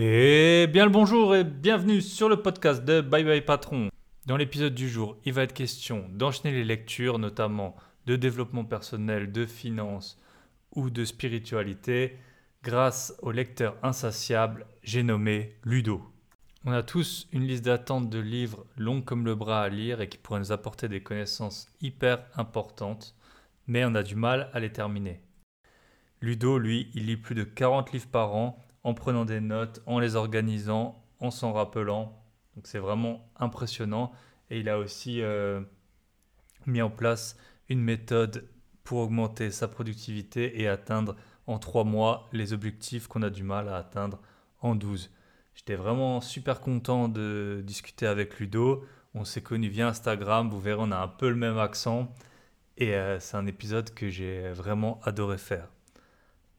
[0.00, 3.88] Et bien le bonjour et bienvenue sur le podcast de Bye Bye Patron.
[4.26, 7.74] Dans l'épisode du jour, il va être question d'enchaîner les lectures, notamment
[8.06, 10.22] de développement personnel, de finance
[10.70, 12.16] ou de spiritualité,
[12.62, 16.00] grâce au lecteur insatiable, j'ai nommé Ludo.
[16.64, 20.08] On a tous une liste d'attente de livres longs comme le bras à lire et
[20.08, 23.16] qui pourraient nous apporter des connaissances hyper importantes,
[23.66, 25.20] mais on a du mal à les terminer.
[26.20, 29.98] Ludo, lui, il lit plus de 40 livres par an en prenant des notes, en
[29.98, 32.22] les organisant, en s'en rappelant.
[32.56, 34.12] Donc c'est vraiment impressionnant.
[34.50, 35.60] Et il a aussi euh,
[36.66, 37.36] mis en place
[37.68, 38.48] une méthode
[38.84, 43.68] pour augmenter sa productivité et atteindre en trois mois les objectifs qu'on a du mal
[43.68, 44.20] à atteindre
[44.60, 45.10] en 12.
[45.54, 48.84] J'étais vraiment super content de discuter avec Ludo.
[49.14, 52.14] On s'est connus via Instagram, vous verrez, on a un peu le même accent.
[52.76, 55.68] Et euh, c'est un épisode que j'ai vraiment adoré faire.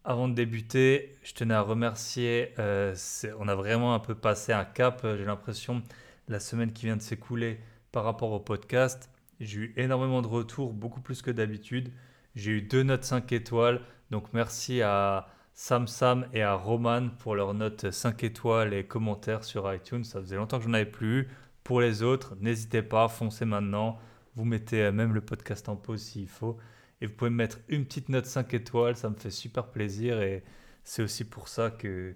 [0.05, 2.95] Avant de débuter, je tenais à remercier, euh,
[3.37, 5.83] on a vraiment un peu passé un cap, euh, j'ai l'impression,
[6.29, 7.59] la semaine qui vient de s'écouler
[7.91, 9.09] par rapport au podcast.
[9.41, 11.91] J'ai eu énormément de retours, beaucoup plus que d'habitude.
[12.33, 17.35] J'ai eu deux notes 5 étoiles, donc merci à Sam Sam et à Roman pour
[17.35, 20.05] leurs notes 5 étoiles et commentaires sur iTunes.
[20.05, 21.27] Ça faisait longtemps que je n'en avais plus.
[21.65, 23.99] Pour les autres, n'hésitez pas, foncez maintenant.
[24.35, 26.57] Vous mettez même le podcast en pause s'il faut.
[27.01, 30.21] Et vous pouvez me mettre une petite note 5 étoiles, ça me fait super plaisir.
[30.21, 30.43] Et
[30.83, 32.15] c'est aussi pour ça que,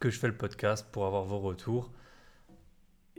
[0.00, 1.92] que je fais le podcast, pour avoir vos retours.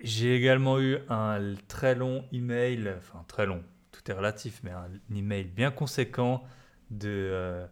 [0.01, 4.89] J'ai également eu un très long email, enfin très long, tout est relatif, mais un
[5.15, 6.43] email bien conséquent
[6.91, 7.65] de euh,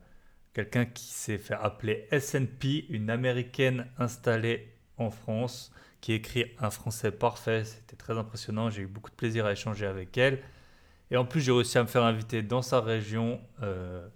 [0.54, 7.12] quelqu'un qui s'est fait appeler SNP, une américaine installée en France, qui écrit un français
[7.12, 7.66] parfait.
[7.66, 8.70] C'était très impressionnant.
[8.70, 10.40] J'ai eu beaucoup de plaisir à échanger avec elle.
[11.12, 13.42] Et en plus, j'ai réussi à me faire inviter dans sa région.
[13.62, 14.08] Euh,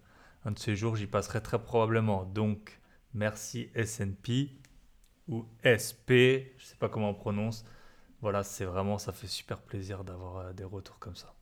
[0.46, 2.26] un de ces jours, j'y passerai très probablement.
[2.26, 2.80] Donc,
[3.14, 4.50] merci SNP
[5.28, 7.66] ou SP, je sais pas comment on prononce.
[8.22, 11.34] Voilà, c'est vraiment, ça fait super plaisir d'avoir euh, des retours comme ça.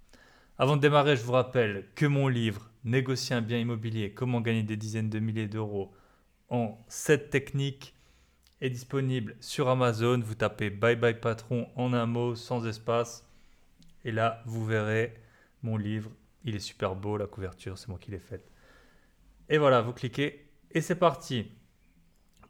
[0.57, 4.63] Avant de démarrer, je vous rappelle que mon livre Négocier un bien immobilier, comment gagner
[4.63, 5.91] des dizaines de milliers d'euros
[6.49, 7.95] en 7 techniques
[8.61, 10.19] est disponible sur Amazon.
[10.23, 13.27] Vous tapez Bye Bye Patron en un mot, sans espace.
[14.03, 15.15] Et là, vous verrez
[15.65, 16.11] mon livre.
[16.43, 18.49] Il est super beau, la couverture, c'est moi qui l'ai faite.
[19.49, 21.47] Et voilà, vous cliquez et c'est parti.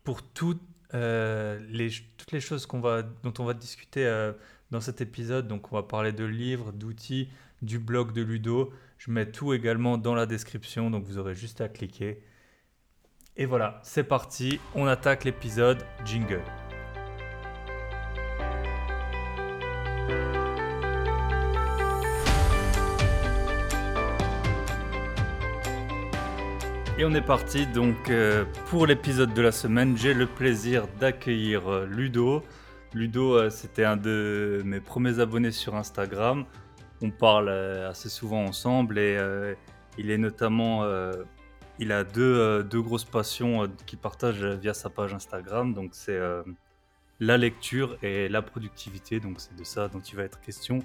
[0.04, 0.62] Pour toutes,
[0.94, 4.34] euh, les, toutes les choses qu'on va, dont on va discuter euh,
[4.72, 7.30] dans cet épisode, donc on va parler de livres, d'outils,
[7.62, 8.74] du blog de Ludo.
[8.98, 12.24] Je mets tout également dans la description, donc vous aurez juste à cliquer.
[13.38, 16.65] Et voilà, c'est parti, on attaque l'épisode Jingle.
[26.98, 29.98] Et on est parti donc euh, pour l'épisode de la semaine.
[29.98, 32.42] J'ai le plaisir d'accueillir euh, Ludo.
[32.94, 36.46] Ludo, euh, c'était un de mes premiers abonnés sur Instagram.
[37.02, 39.20] On parle assez souvent ensemble et
[39.98, 40.90] il est notamment,
[41.78, 45.74] il a deux, deux grosses passions qu'il partage via sa page Instagram.
[45.74, 46.18] Donc c'est
[47.20, 49.20] la lecture et la productivité.
[49.20, 50.80] Donc c'est de ça dont il va être question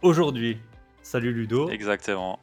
[0.00, 0.58] aujourd'hui.
[1.02, 1.68] Salut Ludo.
[1.70, 2.38] Exactement.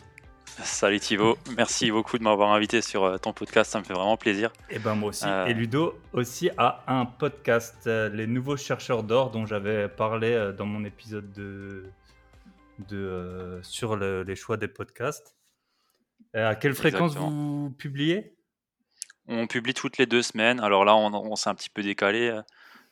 [0.57, 4.17] Salut Thibaut, merci beaucoup de m'avoir invité sur euh, ton podcast, ça me fait vraiment
[4.17, 4.51] plaisir.
[4.69, 5.25] Et eh ben moi aussi.
[5.25, 10.51] Euh, Et Ludo aussi a un podcast, euh, Les Nouveaux Chercheurs d'Or, dont j'avais parlé
[10.57, 11.85] dans mon épisode de,
[12.87, 15.35] de sur les choix des podcasts.
[16.33, 18.35] à quelle fréquence vous publiez?
[19.27, 20.59] On publie toutes les deux semaines.
[20.59, 22.39] Alors là, on, s'est un petit peu décalé.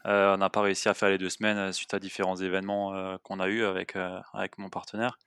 [0.08, 3.48] On n'a pas réussi à faire les deux semaines suite à différents événements qu'on a
[3.48, 3.96] eu avec,
[4.34, 5.20] avec mon partenaire.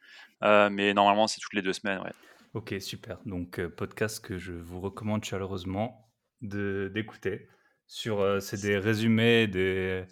[0.42, 2.00] mais normalement, c'est toutes les deux semaines.
[2.00, 2.12] Ouais.
[2.52, 3.20] Ok, super.
[3.26, 7.48] Donc, euh, podcast que je vous recommande chaleureusement d'écouter.
[7.86, 10.04] Sur, euh, c'est des résumés, des,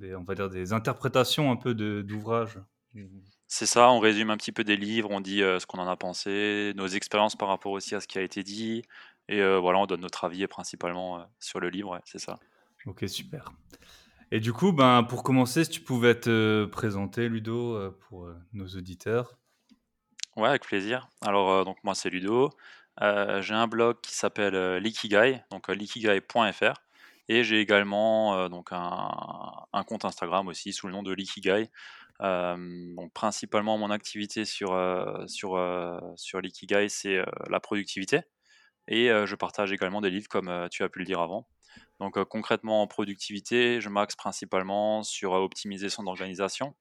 [0.00, 2.58] on va dire des interprétations un peu d'ouvrages.
[3.48, 5.88] C'est ça, on résume un petit peu des livres, on dit euh, ce qu'on en
[5.88, 8.82] a pensé, nos expériences par rapport aussi à ce qui a été dit,
[9.28, 12.40] et voilà, on donne notre avis principalement sur le livre, c'est ça.
[12.86, 13.52] Ok, super.
[14.30, 19.38] Et du coup, ben, pour commencer, si tu pouvais te présenter, Ludo, pour nos auditeurs.
[20.36, 21.08] Ouais, avec plaisir.
[21.20, 22.50] Alors, euh, donc moi, c'est Ludo.
[23.02, 26.74] Euh, j'ai un blog qui s'appelle euh, Likigai, donc likigai.fr.
[27.28, 31.70] Et j'ai également donc un, compte Instagram aussi sous le nom de Likigai.
[32.20, 34.76] donc principalement mon activité sur,
[35.28, 35.56] sur,
[36.16, 38.22] sur Likigai, c'est la productivité.
[38.88, 41.46] Et je partage également des livres comme tu as pu le dire avant.
[42.02, 46.74] Donc concrètement en productivité, je m'axe principalement sur optimiser son organisation,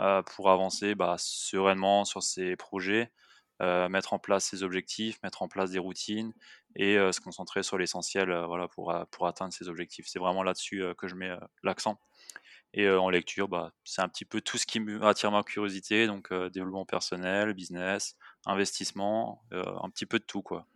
[0.00, 3.12] euh, pour avancer bah, sereinement sur ses projets
[3.60, 6.34] mettre en place ses objectifs, mettre en place des routines
[6.74, 10.06] et se concentrer sur l'essentiel voilà, pour, pour atteindre ses objectifs.
[10.08, 11.98] C'est vraiment là-dessus que je mets l'accent.
[12.74, 16.30] Et en lecture, bah, c'est un petit peu tout ce qui attire ma curiosité, donc
[16.52, 20.66] développement personnel, business, investissement, un petit peu de tout quoi.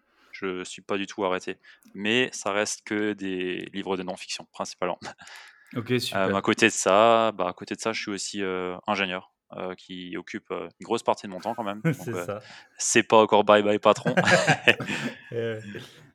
[0.41, 1.59] Je suis pas du tout arrêté,
[1.95, 4.99] mais ça reste que des livres de non-fiction principalement.
[5.77, 6.35] Ok super.
[6.35, 8.43] à côté de ça, bah, à côté de ça, je suis aussi
[8.89, 9.33] ingénieur.
[9.79, 11.81] qui occupe une grosse partie de mon temps quand même.
[11.93, 12.41] c'est ça.
[12.77, 14.13] C'est pas encore bye bye patron.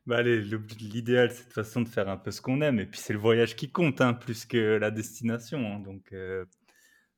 [0.06, 0.40] Bah allez,
[0.80, 2.80] l'idéal, c'est de toute façon de faire un peu ce qu'on aime.
[2.80, 5.60] Et puis, c'est le voyage qui compte, hein, plus que la destination.
[5.66, 6.46] Hein, donc, euh,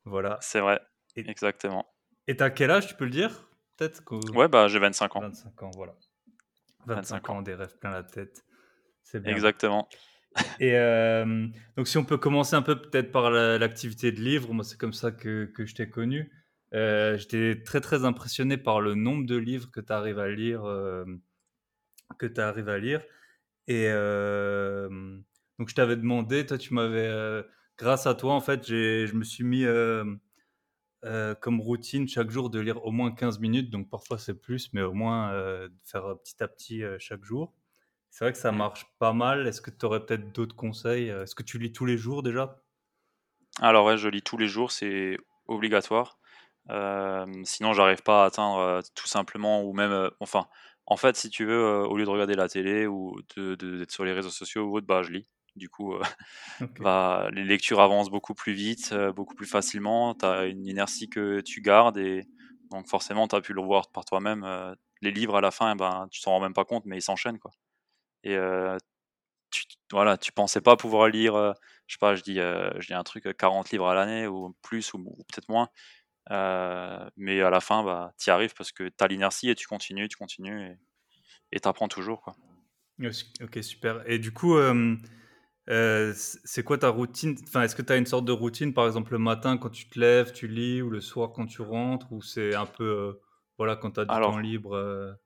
[0.05, 0.37] voilà.
[0.41, 0.79] C'est vrai,
[1.15, 1.85] exactement.
[2.27, 4.01] Et t'as quel âge, tu peux le dire Peut-être
[4.33, 5.21] Ouais, bah j'ai 25 ans.
[5.21, 5.93] 25 ans, voilà.
[6.87, 8.43] 25, ans, des rêves plein la tête.
[9.03, 9.33] C'est bien.
[9.33, 9.87] Exactement.
[10.59, 14.63] Et euh, donc, si on peut commencer un peu peut-être par l'activité de livre, moi,
[14.63, 16.31] c'est comme ça que, que je t'ai connu.
[16.73, 20.63] Euh, J'étais très, très impressionné par le nombre de livres que tu arrives à lire
[22.17, 23.01] que tu arrives à lire.
[23.67, 27.43] Et donc, je t'avais demandé, toi, tu m'avais,
[27.77, 29.65] grâce à toi, en fait, je me suis mis
[31.39, 33.69] comme routine chaque jour de lire au moins 15 minutes.
[33.69, 37.53] Donc, parfois, c'est plus, mais au moins de faire petit à petit chaque jour.
[38.09, 39.47] C'est vrai que ça marche pas mal.
[39.47, 42.61] Est-ce que tu aurais peut-être d'autres conseils Est-ce que tu lis tous les jours déjà?
[43.61, 45.17] Alors, ouais, je lis tous les jours, c'est
[45.47, 46.19] obligatoire.
[47.43, 50.47] sinon, j'arrive pas à atteindre tout simplement, ou même, enfin,
[50.87, 54.05] en fait, si tu veux, euh, au lieu de regarder la télé ou d'être sur
[54.05, 55.29] les réseaux sociaux ou autre, bah, je lis.
[55.57, 56.03] Du coup, euh,
[56.79, 60.15] bah, les lectures avancent beaucoup plus vite, euh, beaucoup plus facilement.
[60.15, 62.27] Tu as une inertie que tu gardes et
[62.71, 64.45] donc forcément, tu as pu le voir par toi-même.
[65.01, 67.01] les livres, à la fin, eh ben, tu t'en rends même pas compte, mais ils
[67.01, 67.39] s'enchaînent.
[67.39, 67.51] Quoi.
[68.23, 68.37] Et
[69.51, 71.53] tu, voilà, tu pensais pas pouvoir lire,
[71.87, 74.93] je sais pas, je dis, je dis un truc, 40 livres à l'année ou plus
[74.93, 75.69] ou, ou peut-être moins.
[76.31, 79.55] Euh, mais à la fin, bah, tu y arrives parce que tu as l'inertie et
[79.55, 80.77] tu continues, tu continues
[81.51, 82.21] et tu apprends toujours.
[82.21, 82.35] Quoi.
[83.41, 84.03] Ok, super.
[84.09, 84.57] Et du coup,
[85.69, 87.35] euh, euh, c'est quoi ta routine?
[87.47, 89.87] Enfin, Est-ce que tu as une sorte de routine, par exemple le matin quand tu
[89.89, 93.19] te lèves, tu lis, ou le soir quand tu rentres, ou c'est un peu,
[93.57, 95.17] voilà, quand tu as du temps libre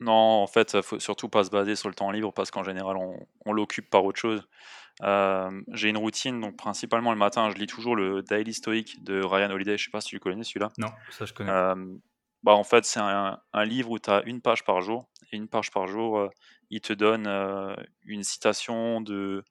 [0.00, 2.96] Non, en fait, faut surtout pas se baser sur le temps libre parce qu'en général,
[2.96, 4.46] on, on l'occupe par autre chose.
[5.02, 9.22] Euh, j'ai une routine, donc principalement le matin, je lis toujours le Daily Stoic de
[9.22, 9.78] Ryan Holiday.
[9.78, 10.70] Je sais pas si tu le connais celui-là.
[10.78, 11.50] Non, ça je connais.
[11.50, 11.74] Euh,
[12.42, 15.08] bah, en fait, c'est un, livre où tu as une page par jour.
[15.32, 16.28] Et une page par jour, euh,
[16.70, 17.26] il te donne
[18.04, 19.44] une citation de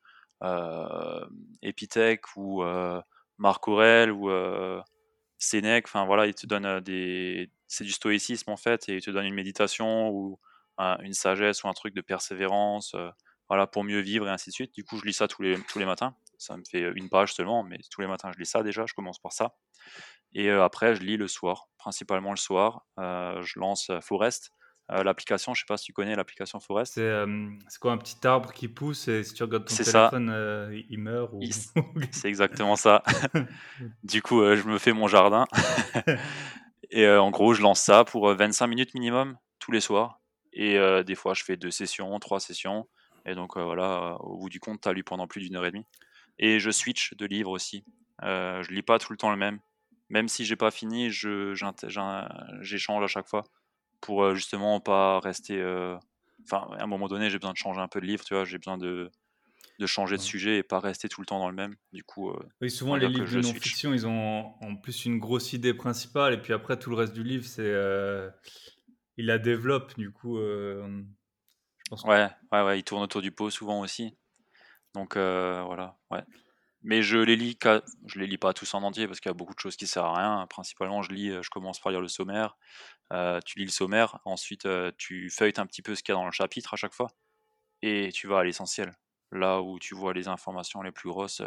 [1.61, 2.63] Epithèque ou
[3.37, 4.29] Marc Aurèle ou
[5.37, 5.85] Sénèque.
[5.87, 7.51] Enfin voilà, il te donne des.
[7.67, 10.39] C'est du stoïcisme en fait, et il te donne une méditation ou
[10.79, 12.95] une sagesse ou un truc de persévérance
[13.49, 14.73] voilà, pour mieux vivre et ainsi de suite.
[14.73, 16.15] Du coup, je lis ça tous les, tous les matins.
[16.37, 18.85] Ça me fait une page seulement, mais tous les matins, je lis ça déjà.
[18.85, 19.55] Je commence par ça.
[20.33, 22.85] Et euh, après, je lis le soir, principalement le soir.
[22.99, 24.51] Euh, je lance euh, Forest.
[24.89, 26.95] l'application, je sais pas si tu connais l'application Forest.
[26.95, 31.31] C'est quoi un petit arbre qui pousse et si tu regardes ton téléphone, il meurt
[31.33, 31.41] ou...
[32.11, 33.03] C'est exactement ça.
[34.03, 35.45] du coup, je me fais mon jardin.
[36.91, 40.19] et en gros, je lance ça pour 25 minutes minimum tous les soirs.
[40.53, 42.87] Et des fois, je fais deux sessions, trois sessions.
[43.25, 45.71] Et donc voilà, au bout du compte, tu as lu pendant plus d'une heure et
[45.71, 45.85] demie.
[46.39, 47.85] Et je switch de livre aussi.
[48.23, 49.59] Je lis pas tout le temps le même.
[50.09, 53.43] Même si j'ai pas fini, j'échange à chaque fois
[54.01, 55.61] pour euh, justement pas rester.
[56.45, 58.45] Enfin, à un moment donné, j'ai besoin de changer un peu de livre, tu vois.
[58.45, 59.11] J'ai besoin de,
[59.79, 61.75] de changer de sujet et pas rester tout le temps dans le même.
[61.93, 65.73] Du coup, oui, souvent les livres de non-fiction, ils ont en plus une grosse idée
[65.73, 67.73] principale et puis après tout le reste du livre, c'est
[69.17, 69.95] ils la développent.
[69.97, 70.39] Du coup,
[72.05, 74.15] Ouais, ouais, ouais, ils tournent autour du pot souvent aussi.
[74.93, 76.23] Donc euh, voilà, ouais.
[76.81, 77.57] Mais je les lis,
[78.05, 79.85] je les lis pas tous en entier parce qu'il y a beaucoup de choses qui
[79.85, 80.47] servent à rien.
[80.47, 82.57] Principalement, je lis, je commence par lire le sommaire.
[83.11, 86.15] Euh, tu lis le sommaire, ensuite euh, tu feuilletes un petit peu ce qu'il y
[86.15, 87.09] a dans le chapitre à chaque fois,
[87.81, 88.93] et tu vas à l'essentiel.
[89.31, 91.41] Là où tu vois les informations les plus grosses,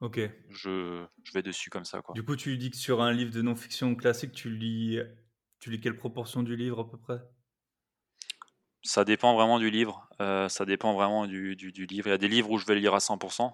[0.00, 0.20] ok.
[0.48, 2.14] Je, je vais dessus comme ça quoi.
[2.14, 4.98] Du coup, tu dis que sur un livre de non-fiction classique, tu lis,
[5.60, 7.20] tu lis quelle proportion du livre à peu près?
[8.82, 10.08] Ça dépend vraiment du livre.
[10.20, 12.06] Euh, ça dépend vraiment du, du, livre.
[12.08, 13.52] Il y a des livres où je vais le lire à 100%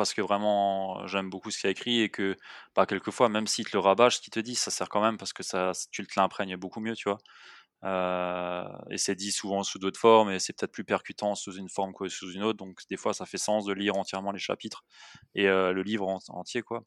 [0.00, 2.34] parce que vraiment j'aime beaucoup ce qu'il y a écrit et que
[2.74, 5.18] bah, quelquefois, même s'il te le rabâche, ce qu'il te dit, ça sert quand même
[5.18, 7.18] parce que ça, tu te l'imprègnes beaucoup mieux, tu vois.
[7.84, 11.68] Euh, et c'est dit souvent sous d'autres formes et c'est peut-être plus percutant sous une
[11.68, 12.56] forme que sous une autre.
[12.56, 14.84] Donc des fois, ça fait sens de lire entièrement les chapitres
[15.34, 16.82] et euh, le livre entier, quoi.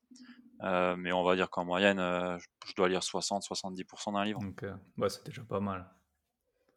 [0.62, 4.40] mais on va dire qu'en moyenne, je dois lire 60-70% d'un livre.
[4.40, 4.66] Donc,
[4.98, 5.88] ouais, c'est déjà pas mal.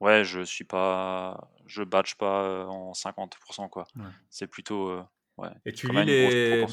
[0.01, 3.87] Ouais, je suis pas, je batch pas en 50%, quoi.
[4.29, 5.03] C'est plutôt,
[5.39, 6.65] ouais, Et tu lis les,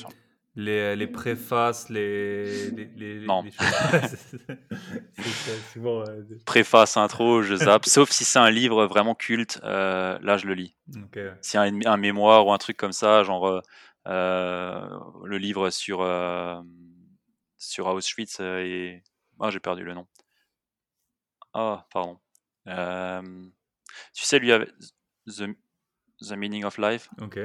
[0.55, 3.43] les, les préfaces, les, les, les- Non.
[5.73, 6.01] souvent.
[6.01, 7.85] euh, Préface, intro, je zappe.
[7.85, 10.75] Sauf si c'est un livre vraiment culte, euh, là je le lis.
[10.95, 11.33] Ok, ouais.
[11.41, 13.61] Si un, un mémoire ou un truc comme ça, genre euh,
[14.07, 14.87] euh,
[15.25, 16.61] le livre sur, euh,
[17.57, 19.03] sur Auschwitz euh, et.
[19.39, 20.07] Ah, j'ai perdu le nom.
[21.53, 22.19] Ah, pardon.
[22.67, 23.21] Euh,
[24.13, 24.69] tu sais, lui, avec
[25.27, 25.45] The,
[26.21, 27.09] The Meaning of Life?
[27.21, 27.39] ok.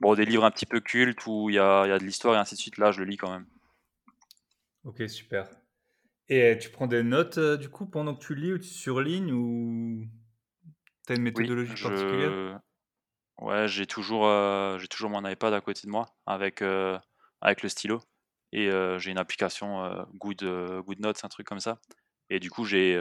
[0.00, 2.34] Bon, des livres un petit peu cultes où il y a, y a de l'histoire
[2.34, 2.78] et ainsi de suite.
[2.78, 3.46] Là, je le lis quand même.
[4.84, 5.48] Ok, super.
[6.28, 9.32] Et tu prends des notes euh, du coup pendant que tu lis ou tu surlignes
[9.32, 10.06] ou
[11.06, 12.32] tu as une Oui, méthodologie particulière?
[12.32, 13.44] Je...
[13.44, 16.98] Ouais, j'ai toujours, euh, j'ai toujours mon iPad à côté de moi avec, euh,
[17.40, 18.00] avec le stylo.
[18.52, 20.42] Et j'ai une application Good,
[20.86, 21.78] Good Notes, un truc comme ça.
[22.30, 22.96] Et du coup, j'ai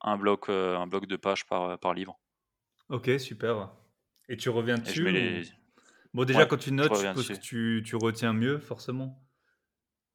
[0.00, 2.18] un, bloc, un bloc de pages par, par livre.
[2.88, 3.70] Ok, super.
[4.28, 5.59] Et tu reviens Et je dessus ou-.
[6.14, 7.38] Bon, déjà Ouais, quand tu notes, je reviens suppose que dessus.
[7.38, 9.26] tu, tu retiens mieux forcément.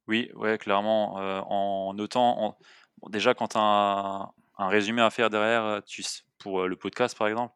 [0.08, 1.18] Oui, ouais, clairement.
[1.20, 2.38] euh, en notant.
[2.40, 2.58] en-
[2.98, 6.04] bon, déjà, quand tu as un, un résumé à faire derrière, euh, tu,
[6.38, 7.54] pour euh, le podcast par exemple,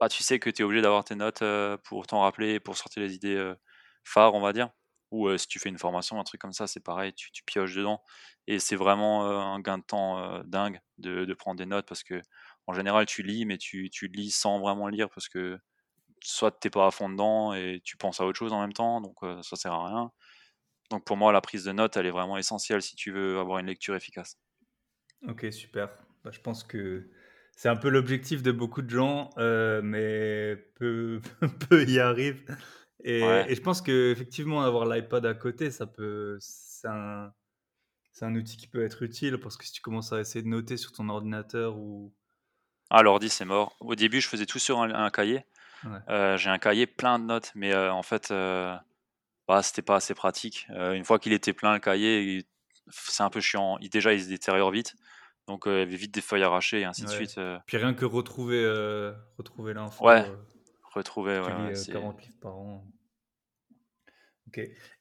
[0.00, 2.76] bah, tu sais que tu es obligé d'avoir tes notes euh, pour t'en rappeler, pour
[2.78, 3.54] sortir les idées
[4.04, 4.70] phares, on va dire.
[5.12, 7.74] Ou si tu fais une formation, un truc comme ça, c'est pareil, tu, tu pioches
[7.76, 8.02] dedans.
[8.48, 12.20] Et c'est vraiment un gain de temps dingue de, de prendre des notes parce que
[12.66, 15.58] en général, tu lis, mais tu, tu lis sans vraiment lire parce que
[16.22, 19.00] soit t'es pas à fond dedans et tu penses à autre chose en même temps,
[19.00, 20.12] donc euh, ça sert à rien.
[20.90, 23.58] Donc pour moi, la prise de notes, elle est vraiment essentielle si tu veux avoir
[23.60, 24.38] une lecture efficace.
[25.26, 25.90] Ok, super.
[26.24, 27.08] Bah, je pense que
[27.56, 31.20] c'est un peu l'objectif de beaucoup de gens, euh, mais peu,
[31.70, 32.44] peu y arrivent.
[33.04, 33.50] Et, Ouais.
[33.50, 37.32] et je pense que effectivement avoir l'iPad à côté, ça peut, c'est un,
[38.22, 40.76] un outil qui peut être utile parce que si tu commences à essayer de noter
[40.76, 42.14] sur ton ordinateur ou
[42.90, 43.76] Ah, l'ordi, c'est mort.
[43.80, 45.44] Au début, je faisais tout sur un, un cahier.
[45.84, 45.98] Ouais.
[46.08, 48.74] Euh, j'ai un cahier plein de notes, mais euh, en fait, euh,
[49.48, 50.66] bah, c'était pas assez pratique.
[50.70, 52.46] Une fois qu'il était plein, le cahier,
[52.88, 53.78] c'est un peu chiant.
[53.80, 54.94] Il, déjà, il se détériore vite.
[55.46, 57.38] Donc, il y avait vite des feuilles arrachées et ainsi de suite.
[57.66, 58.64] puis rien que retrouver,
[59.38, 60.04] retrouver l'info.
[60.04, 60.24] Ouais,
[60.92, 62.84] retrouver, ouais, lis ouais, c'est- 40 livres par an.
[64.48, 64.58] Ok.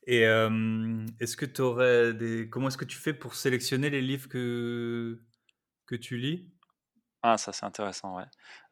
[0.07, 4.01] Et euh, est-ce que tu aurais des, comment est-ce que tu fais pour sélectionner les
[4.01, 5.21] livres que
[5.85, 6.51] que tu lis?
[7.27, 8.25] Ah, ça c'est intéressant, ouais.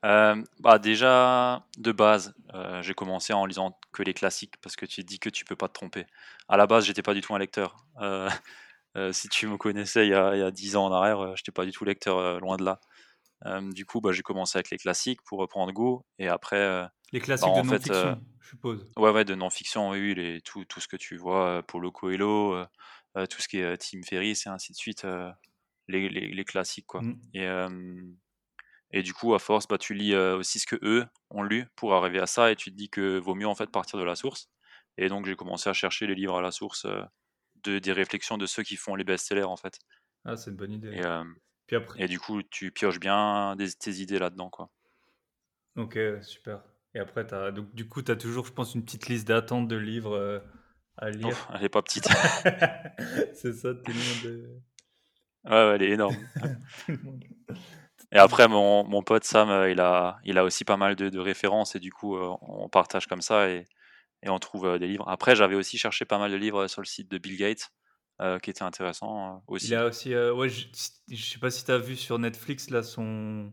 [0.06, 4.86] Euh, bah déjà, de base, euh, j'ai commencé en lisant que les classiques parce que
[4.86, 6.06] tu dis que tu peux pas te tromper.
[6.48, 7.88] À la base, j'étais pas du tout un lecteur.
[8.00, 8.30] Euh,
[9.12, 11.52] si tu me connaissais il y a, il y a 10 ans en arrière, j'étais
[11.52, 12.80] pas du tout lecteur, loin de là.
[13.72, 17.26] Du coup, bah, j'ai commencé avec les classiques pour reprendre goût et après, Les bah,
[17.26, 18.92] classiques de en euh, non-fiction, je suppose.
[18.98, 22.64] ouais, ouais, de non-fiction, oui, oui, les, tout, tout ce que tu vois, Paulo Coelho,
[23.16, 25.08] tout ce qui est Tim Ferriss et ainsi de suite,
[25.88, 27.02] les, les, les classiques, quoi.
[27.02, 27.20] Mm.
[27.34, 27.48] Et,
[28.94, 31.66] et du coup, à force, bah, tu lis euh, aussi ce que eux ont lu
[31.76, 34.04] pour arriver à ça, et tu te dis que vaut mieux en fait partir de
[34.06, 34.50] la source.
[34.98, 37.02] Et donc, j'ai commencé à chercher les livres à la source euh,
[37.64, 39.80] de, des réflexions de ceux qui font les best-sellers en fait.
[40.26, 40.92] Ah, c'est une bonne idée.
[40.94, 41.24] Et, euh,
[41.68, 44.70] Puis après, et du coup, tu pioches bien des, tes idées là-dedans, quoi.
[45.76, 46.64] ok, super.
[46.96, 49.68] Et après, t'as, donc du coup, tu as toujours, je pense, une petite liste d'attente
[49.68, 50.40] de livres euh,
[50.98, 51.36] à lire.
[51.56, 52.08] Elle est pas petite.
[53.34, 54.26] c'est ça, tout le monde.
[55.46, 56.16] est- ouais, ouais, elle est énorme.
[58.12, 61.10] Et après, mon, mon pote Sam, euh, il a, il a aussi pas mal de,
[61.10, 63.66] de références, et du coup, euh, on partage comme ça, et,
[64.22, 65.08] et on trouve euh, des livres.
[65.08, 67.72] Après, j'avais aussi cherché pas mal de livres sur le site de Bill Gates,
[68.22, 69.68] euh, qui étaient intéressants euh, aussi.
[69.68, 70.68] Il a aussi, euh, ouais, je,
[71.10, 73.52] je sais pas si tu as vu sur Netflix là son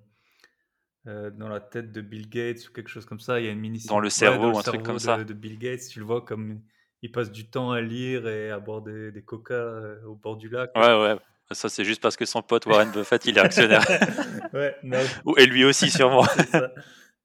[1.07, 3.41] dans la tête de Bill Gates ou quelque chose comme ça.
[3.41, 5.17] Il y a une mini Dans le ouais, cerveau le un truc comme de, ça.
[5.25, 5.89] de Bill Gates.
[5.91, 6.61] Tu le vois comme
[7.03, 10.51] il passe du temps à lire et à boire des, des coca au bord du
[10.51, 10.71] lac.
[10.77, 11.17] Ouais, ouais.
[11.53, 13.85] Ça, c'est juste parce que son pote Warren Buffett, il est actionnaire.
[14.53, 14.99] ouais, non,
[15.37, 16.25] Et lui aussi, sûrement.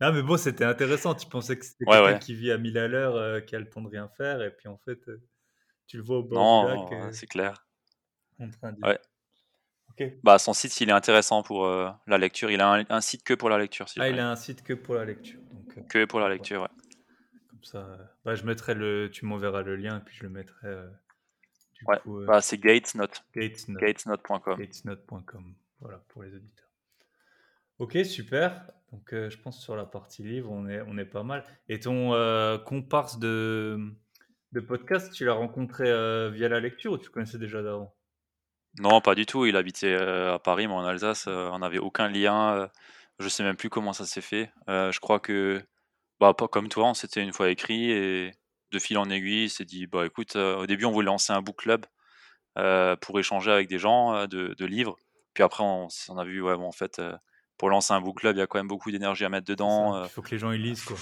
[0.01, 1.15] Non, mais bon, c'était intéressant.
[1.15, 2.19] Tu pensais que c'était Ouais, quelqu'un ouais.
[2.19, 4.51] qui vit à 1000 à l'heure, euh, qui a le temps de rien faire, et
[4.51, 5.23] puis en fait, euh,
[5.87, 7.65] tu le vois au bord Non, du lac non, euh, c'est clair.
[8.37, 8.85] en train de.
[8.85, 8.99] Ouais.
[10.21, 12.51] Bah, son site, il est intéressant pour euh, la lecture.
[12.51, 14.63] Il a un, un site que pour la lecture, si Ah, il a un site
[14.63, 15.39] que pour la lecture.
[15.53, 16.67] Donc, Que pour la lecture, ouais.
[17.49, 17.87] Comme ça,
[18.25, 20.67] bah, je mettrai le, tu m'enverras le lien et puis je le mettrai
[21.87, 21.99] Ouais.
[22.07, 23.23] euh, Bah, c'est Gatesnote.
[23.35, 24.57] gatesnote, Gatesnote.com.
[24.57, 25.55] gatesnote.com.
[25.79, 26.69] Voilà pour les auditeurs.
[27.79, 28.69] Ok, super.
[28.91, 31.43] Donc euh, je pense sur la partie livre, on est, on est pas mal.
[31.67, 33.77] Et ton euh, comparse de,
[34.53, 35.83] de podcast, tu l'as rencontré
[36.31, 37.93] via la lecture ou tu connaissais déjà d'avant?
[38.79, 39.45] Non, pas du tout.
[39.45, 42.69] Il habitait à Paris, mais en Alsace, on n'avait aucun lien.
[43.19, 44.51] je sais même plus comment ça s'est fait.
[44.67, 45.61] Je crois que,
[46.19, 48.31] bah, pas comme toi, on s'était une fois écrit et
[48.71, 51.33] de fil en aiguille, il s'est dit, bah écoute, euh, au début, on voulait lancer
[51.33, 51.85] un book club
[52.57, 54.97] euh, pour échanger avec des gens euh, de, de livres.
[55.33, 57.01] Puis après, on, a vu, ouais, bon, en fait,
[57.57, 60.03] pour lancer un book club, il y a quand même beaucoup d'énergie à mettre dedans.
[60.03, 60.95] Il faut que les gens y lisent quoi.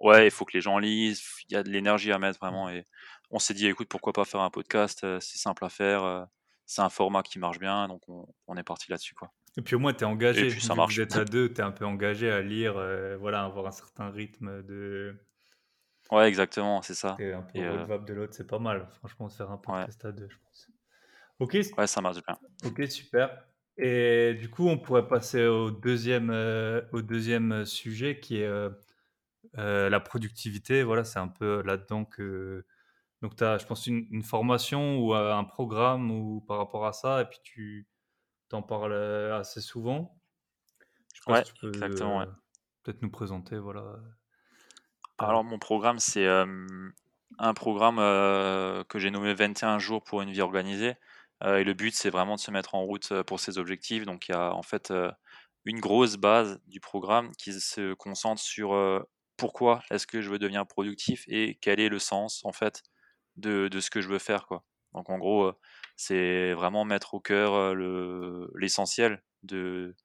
[0.00, 1.20] ouais, il faut que les gens lisent.
[1.48, 2.70] il y a de l'énergie à mettre vraiment.
[2.70, 2.84] Et
[3.30, 6.28] on s'est dit, écoute, pourquoi pas faire un podcast C'est simple à faire.
[6.66, 7.88] c'est un format qui marche bien.
[7.88, 8.02] Donc,
[8.46, 9.16] on, est parti là-dessus.
[9.16, 9.32] quoi.
[9.56, 10.46] Et puis au moins, tu es engagé.
[10.46, 10.94] Et puis ça marche.
[10.94, 12.74] Vous êtes à deux, tu es un peu engagé à lire,
[13.18, 15.16] voilà, avoir un certain rythme de.
[16.10, 17.16] Ouais, exactement, c'est ça.
[17.18, 18.88] Et un peu de l'autre, c'est pas mal.
[18.98, 20.68] Franchement, de faire un podcast à deux, je pense.
[21.38, 21.58] Ok.
[21.76, 22.38] Ouais, ça marche bien.
[22.64, 23.44] Ok, super.
[23.76, 28.70] Et du coup, on pourrait passer au deuxième, euh, au deuxième sujet qui est euh,
[29.56, 30.82] euh, la productivité.
[30.82, 32.66] Voilà, c'est un peu là-dedans que.
[33.22, 37.22] Donc, tu as, je pense, une, formation ou un programme ou par rapport à ça,
[37.22, 37.88] et puis tu
[38.48, 38.94] t'en parles
[39.32, 40.20] assez souvent.
[41.14, 42.24] Je ouais, tu exactement.
[42.84, 43.98] Peut-être nous présenter, voilà.
[45.18, 47.96] Alors, mon programme, c'est un programme
[48.88, 50.94] que j'ai nommé 21 jours pour une vie organisée.
[51.44, 54.04] Et le but, c'est vraiment de se mettre en route pour ses objectifs.
[54.04, 54.92] Donc, il y a en fait
[55.64, 59.04] une grosse base du programme qui se concentre sur
[59.36, 62.82] pourquoi est-ce que je veux devenir productif et quel est le sens en fait
[63.36, 64.46] de, de ce que je veux faire.
[64.46, 64.64] Quoi.
[64.94, 65.52] Donc, en gros,
[65.96, 67.74] c'est vraiment mettre au cœur
[68.54, 69.96] l'essentiel de,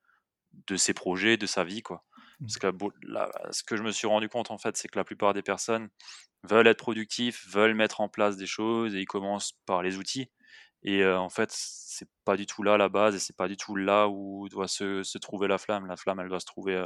[0.67, 1.81] de ses projets, de sa vie.
[1.83, 2.03] Quoi.
[2.39, 2.45] Mmh.
[2.45, 5.33] Parce que ce que je me suis rendu compte, en fait, c'est que la plupart
[5.33, 5.89] des personnes
[6.43, 10.29] veulent être productifs, veulent mettre en place des choses et ils commencent par les outils.
[10.83, 13.75] Et en fait, c'est pas du tout là la base et c'est pas du tout
[13.75, 15.85] là où doit se, se, trouver la flamme.
[15.85, 16.85] La flamme, elle doit se trouver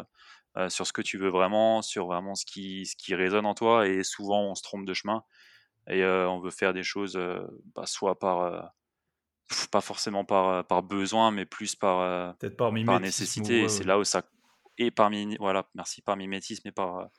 [0.69, 3.87] sur ce que tu veux vraiment, sur vraiment ce qui, ce qui résonne en toi.
[3.87, 5.23] Et souvent, on se trompe de chemin
[5.89, 7.19] et on veut faire des choses
[7.75, 8.71] bah, soit par
[9.71, 13.63] pas forcément par, par besoin, mais plus par, par, par nécessité.
[13.63, 14.23] et c'est là où ça.
[14.77, 17.09] Et par, voilà, merci, par mimétisme et par.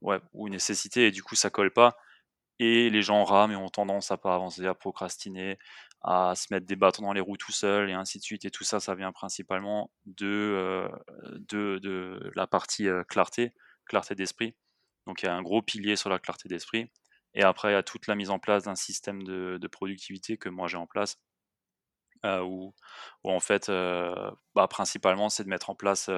[0.00, 1.96] ouais, ou nécessité, et du coup, ça colle pas.
[2.60, 5.58] Et les gens rament et ont tendance à pas avancer, à procrastiner,
[6.02, 8.44] à se mettre des bâtons dans les roues tout seul et ainsi de suite.
[8.44, 10.88] Et tout ça, ça vient principalement de, euh,
[11.48, 13.54] de, de, la partie euh, clarté,
[13.86, 14.54] clarté d'esprit.
[15.06, 16.90] Donc il y a un gros pilier sur la clarté d'esprit.
[17.34, 20.48] Et après, il y a toute la mise en place d'un système de, productivité que
[20.48, 21.18] moi j'ai en place.
[22.24, 22.74] Euh, où,
[23.24, 26.10] où, en fait, euh, bah, principalement, c'est de mettre en place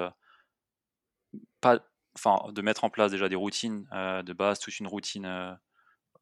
[1.61, 1.81] pas,
[2.15, 5.59] enfin, de mettre en place déjà des routines de base, toute une routine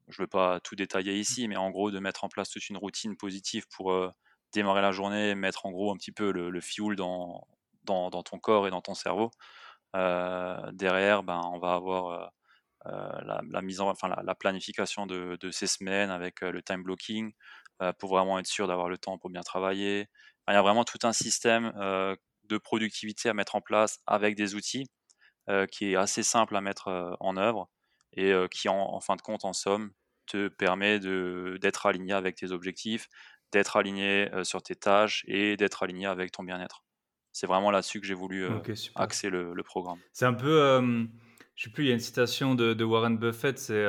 [0.07, 1.21] je ne vais pas tout détailler mmh.
[1.21, 4.11] ici, mais en gros, de mettre en place toute une routine positive pour euh,
[4.53, 7.47] démarrer la journée, mettre en gros un petit peu le, le fuel dans,
[7.83, 9.31] dans, ton corps et dans ton cerveau.
[9.95, 12.31] Euh, derrière, ben, on va avoir
[12.87, 17.33] euh, la, mise en, enfin, la, planification de, ces semaines avec le time blocking
[17.99, 20.07] pour vraiment être sûr d'avoir le temps pour bien travailler.
[20.47, 24.55] il y a vraiment tout un système de productivité à mettre en place avec des
[24.55, 24.87] outils
[25.71, 27.69] qui est assez simple à mettre en œuvre
[28.13, 29.91] et qui en, fin de compte, en somme,
[30.25, 33.07] te permet d'être aligné avec tes objectifs,
[33.51, 36.83] d'être aligné sur tes tâches et d'être aligné avec ton bien-être.
[37.31, 38.47] C'est vraiment là-dessus que j'ai voulu
[38.95, 39.99] axer le, programme.
[40.13, 40.81] C'est un peu,
[41.55, 43.85] je sais plus, il y a une citation de, Warren Buffett, c'est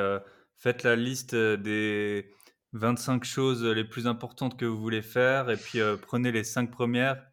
[0.57, 2.31] faites la liste des
[2.73, 7.23] 25 choses les plus importantes que vous voulez faire et puis prenez les 5 premières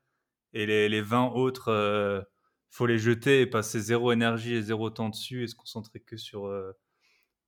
[0.52, 2.26] et les, les 20 autres,
[2.74, 6.16] faut les jeter et passer zéro énergie et zéro temps dessus et se concentrer que
[6.16, 6.50] sur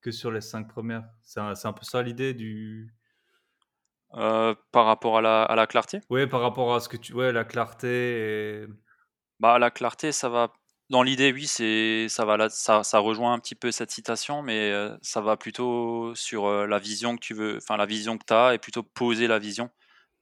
[0.07, 1.05] que sur les cinq premières.
[1.23, 2.95] C'est un, un, peu ça l'idée du.
[4.15, 6.01] Euh, par rapport à la, à la clarté?
[6.11, 7.13] Oui, par rapport à ce que tu.
[7.13, 7.89] Ouais, la clarté.
[7.89, 8.67] Et...
[9.41, 10.53] Bah, la clarté, ça va.
[10.91, 14.43] Dans l'idée, oui, c'est ça va là, ça, ça, rejoint un petit peu cette citation,
[14.43, 18.17] mais euh, ça va plutôt sur euh, la vision que tu veux, enfin la vision
[18.17, 19.69] que tu as, et plutôt poser la vision.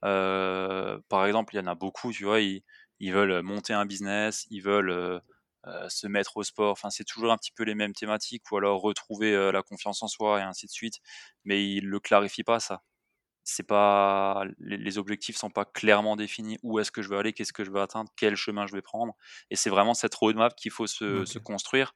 [0.01, 2.63] par exemple, il y en a beaucoup, tu vois, ils,
[2.99, 5.21] ils veulent monter un business, ils veulent
[5.89, 6.71] se mettre au sport.
[6.71, 10.07] Enfin, c'est toujours un petit peu les mêmes thématiques, ou alors retrouver la confiance en
[10.07, 10.99] soi et ainsi de suite.
[11.43, 12.83] Mais il le clarifie pas ça.
[13.43, 16.57] C'est pas les, objectifs sont pas clairement définis.
[16.63, 18.81] Où est-ce que je veux aller, qu'est-ce que je veux atteindre, quel chemin je vais
[18.81, 19.13] prendre?
[19.51, 21.93] Et c'est vraiment cette roadmap qu'il faut se, se, construire.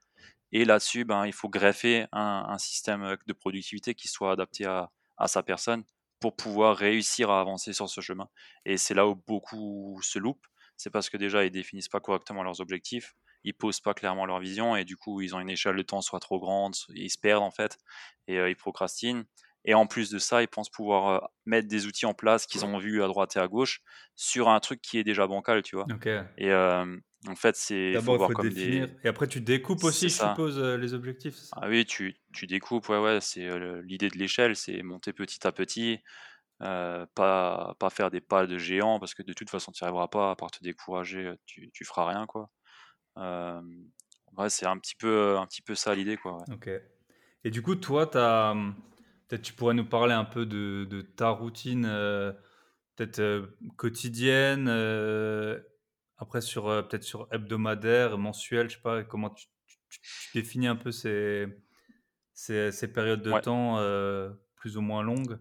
[0.52, 4.92] Et là-dessus, ben, il faut greffer un, un, système de productivité qui soit adapté à,
[5.18, 5.84] à sa personne
[6.20, 8.30] pour pouvoir réussir à avancer sur ce chemin.
[8.66, 10.46] Et c'est là où beaucoup se loupent.
[10.80, 13.14] C'est parce que déjà, ils définissent pas correctement leurs objectifs
[13.44, 16.02] ils posent pas clairement leur vision et du coup ils ont une échelle de temps
[16.02, 17.78] soit trop grande, ils se perdent en fait
[18.28, 19.24] et euh, ils procrastinent.
[19.66, 22.66] Et en plus de ça, ils pensent pouvoir euh, mettre des outils en place qu'ils
[22.66, 23.82] ont vus à droite et à gauche
[24.16, 25.86] sur un truc qui est déjà bancal, tu vois.
[26.38, 26.86] Et euh,
[27.28, 28.88] en fait, c'est d'abord il faut définir.
[28.88, 28.94] Des...
[29.04, 31.36] Et après, tu découpes aussi, je suppose, les objectifs.
[31.52, 32.88] Ah oui, tu, tu découpes.
[32.88, 33.20] Ouais, ouais.
[33.20, 33.50] C'est
[33.84, 36.00] l'idée de l'échelle, c'est monter petit à petit.
[36.60, 40.08] Pas, pas faire des pas de géant parce que de toute façon tu n'y arriveras
[40.10, 42.50] pas à part te décourager tu, tu feras rien quoi
[44.38, 46.38] ouais, c'est un petit peu, un petit peu ça l'idée, quoi.
[46.52, 46.70] Ok.
[47.44, 48.56] Et du coup, toi, as,
[49.28, 51.84] peut-être tu pourrais nous parler un peu de, de ta routine,
[52.96, 54.68] peut-être quotidienne,
[56.18, 59.48] après sur peut-être sur hebdomadaire, mensuel, je sais pas comment tu,
[60.34, 61.48] définis un peu ces,
[62.34, 63.78] ces, ces périodes de temps
[64.56, 65.40] plus ou moins longues?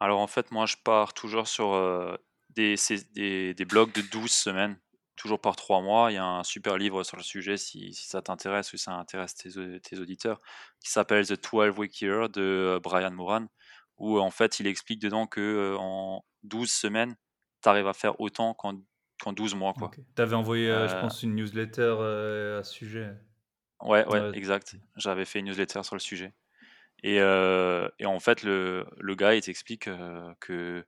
[0.00, 2.18] Alors en fait, moi je pars toujours sur
[2.54, 2.74] des,
[3.12, 4.78] des, des, blocs de 12 semaines,
[5.16, 6.10] toujours par 3 mois.
[6.10, 8.84] Il y a un super livre sur le sujet si, si ça t'intéresse ou si
[8.84, 10.40] ça intéresse tes, tes auditeurs,
[10.80, 13.46] qui s'appelle The 12 Week Year de Brian Moran,
[13.98, 17.16] où en fait il explique dedans que en 12 semaines,
[17.62, 19.74] tu arrives à faire autant qu'en 12 mois.
[19.74, 19.90] Quoi.
[20.16, 23.14] Tu avais envoyé, je pense, une newsletter à ce sujet.
[23.82, 24.76] Ouais, ouais, exact.
[24.96, 26.32] J'avais fait une newsletter sur le sujet.
[27.02, 29.88] Et, et en fait, le, le gars, il t'explique
[30.40, 30.84] que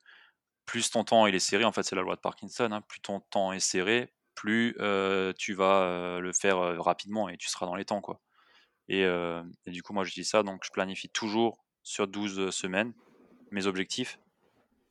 [0.67, 3.01] plus ton temps il est serré, en fait, c'est la loi de Parkinson, hein, plus
[3.01, 4.75] ton temps est serré, plus
[5.39, 8.01] tu vas le faire rapidement et tu seras dans les temps.
[8.01, 8.21] Quoi.
[8.89, 12.93] Et, et du coup, moi, je dis ça, donc je planifie toujours sur 12 semaines
[13.51, 14.19] mes objectifs.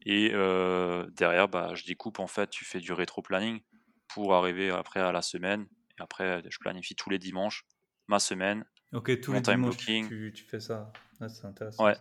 [0.05, 3.62] Et derrière, bah, je découpe, en fait, tu fais du rétro-planning
[4.07, 5.67] pour arriver après à la semaine.
[5.97, 7.65] Et après, je planifie tous les dimanches
[8.07, 8.65] ma semaine.
[8.93, 10.91] Ok, tous les dimanches, tu, tu, fais ça.
[11.29, 11.86] C'est intéressant.
[11.86, 11.95] Ouais.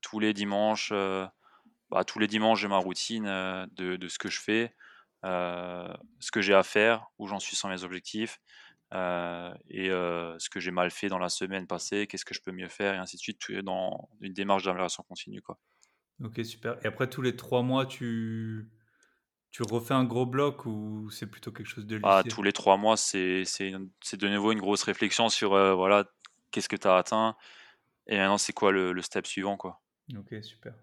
[0.00, 1.26] Tous les dimanches, euh,
[1.90, 4.74] bah, tous les dimanches, j'ai ma routine euh, de, de, ce que je fais,
[5.24, 8.40] euh, ce que j'ai à faire, où j'en suis sans mes objectifs,
[8.92, 12.68] et ce que j'ai mal fait dans la semaine passée, qu'est-ce que je peux mieux
[12.68, 15.42] faire, et ainsi de suite, dans une démarche d'amélioration continue.
[15.42, 15.58] Quoi.
[16.24, 16.76] Ok, super.
[16.84, 18.70] Et après, tous les trois mois, tu,
[19.50, 22.76] tu refais un gros bloc ou c'est plutôt quelque chose de ah, Tous les trois
[22.76, 26.04] mois, c'est de nouveau une grosse réflexion sur euh, voilà,
[26.50, 27.36] qu'est-ce que tu as atteint
[28.10, 29.56] et maintenant c'est quoi le, le, step suivant.
[29.56, 29.80] Quoi?
[30.16, 30.74] Ok, super.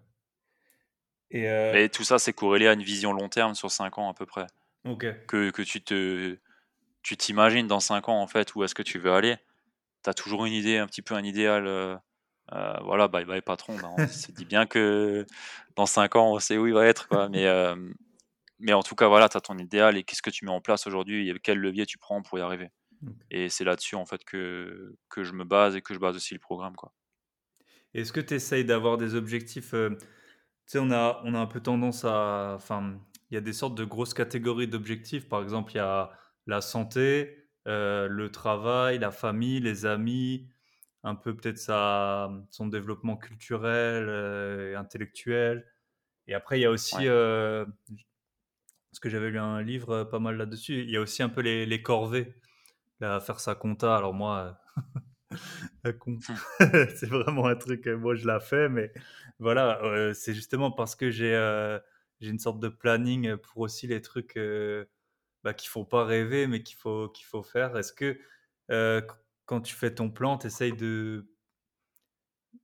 [1.30, 4.14] Et, euh tout ça, c'est corrélé à une vision long terme sur cinq ans à
[4.14, 4.46] peu près.
[4.84, 5.06] Ok.
[5.26, 6.36] Que, que tu te
[7.02, 9.36] tu t'imagines dans cinq ans en fait où est-ce que tu veux aller?
[10.02, 11.66] Tu as toujours une idée, un petit peu un idéal.
[11.66, 11.96] Euh,
[12.82, 13.76] voilà, bye bye patron.
[13.76, 15.26] Bah, on se dit bien que
[15.76, 17.08] dans cinq ans, on sait où il va être.
[17.08, 17.28] Quoi.
[17.28, 17.46] Mais
[18.58, 20.60] mais en tout cas, voilà, tu as ton idéal et qu'est-ce que tu mets en
[20.60, 22.70] place aujourd'hui et quel levier tu prends pour y arriver.
[23.30, 26.34] Et c'est là-dessus, en fait, que, que je me base et que je base aussi
[26.34, 26.74] le programme.
[26.74, 26.92] Quoi.
[27.94, 29.98] Est-ce que tu essayes d'avoir des objectifs euh, Tu
[30.66, 32.54] sais, on a, on a un peu tendance à.
[32.54, 32.98] Enfin,
[33.30, 35.28] il y a des sortes de grosses catégories d'objectifs.
[35.28, 36.10] Par exemple, il y a
[36.46, 40.48] la santé, euh, le travail, la famille, les amis,
[41.04, 41.58] un peu peut-être
[42.50, 45.66] son développement culturel euh, et intellectuel.
[46.26, 46.96] Et après, il y a aussi,
[48.90, 50.82] parce que j'avais lu un livre euh, pas mal là-dessus.
[50.82, 52.34] Il y a aussi un peu les, les corvées,
[53.00, 53.96] faire sa compta.
[53.96, 54.58] Alors moi,
[55.88, 58.92] euh, c'est vraiment un truc, euh, moi je la fais, mais
[59.38, 61.34] voilà, c'est justement parce que j'ai
[62.20, 64.38] j'ai une sorte de planning pour aussi les trucs
[65.44, 67.76] bah, qu'il faut pas rêver, mais qu'il faut, qu'il faut faire.
[67.76, 68.18] Est-ce que
[69.46, 71.28] quand tu fais ton plan, tu essayes de,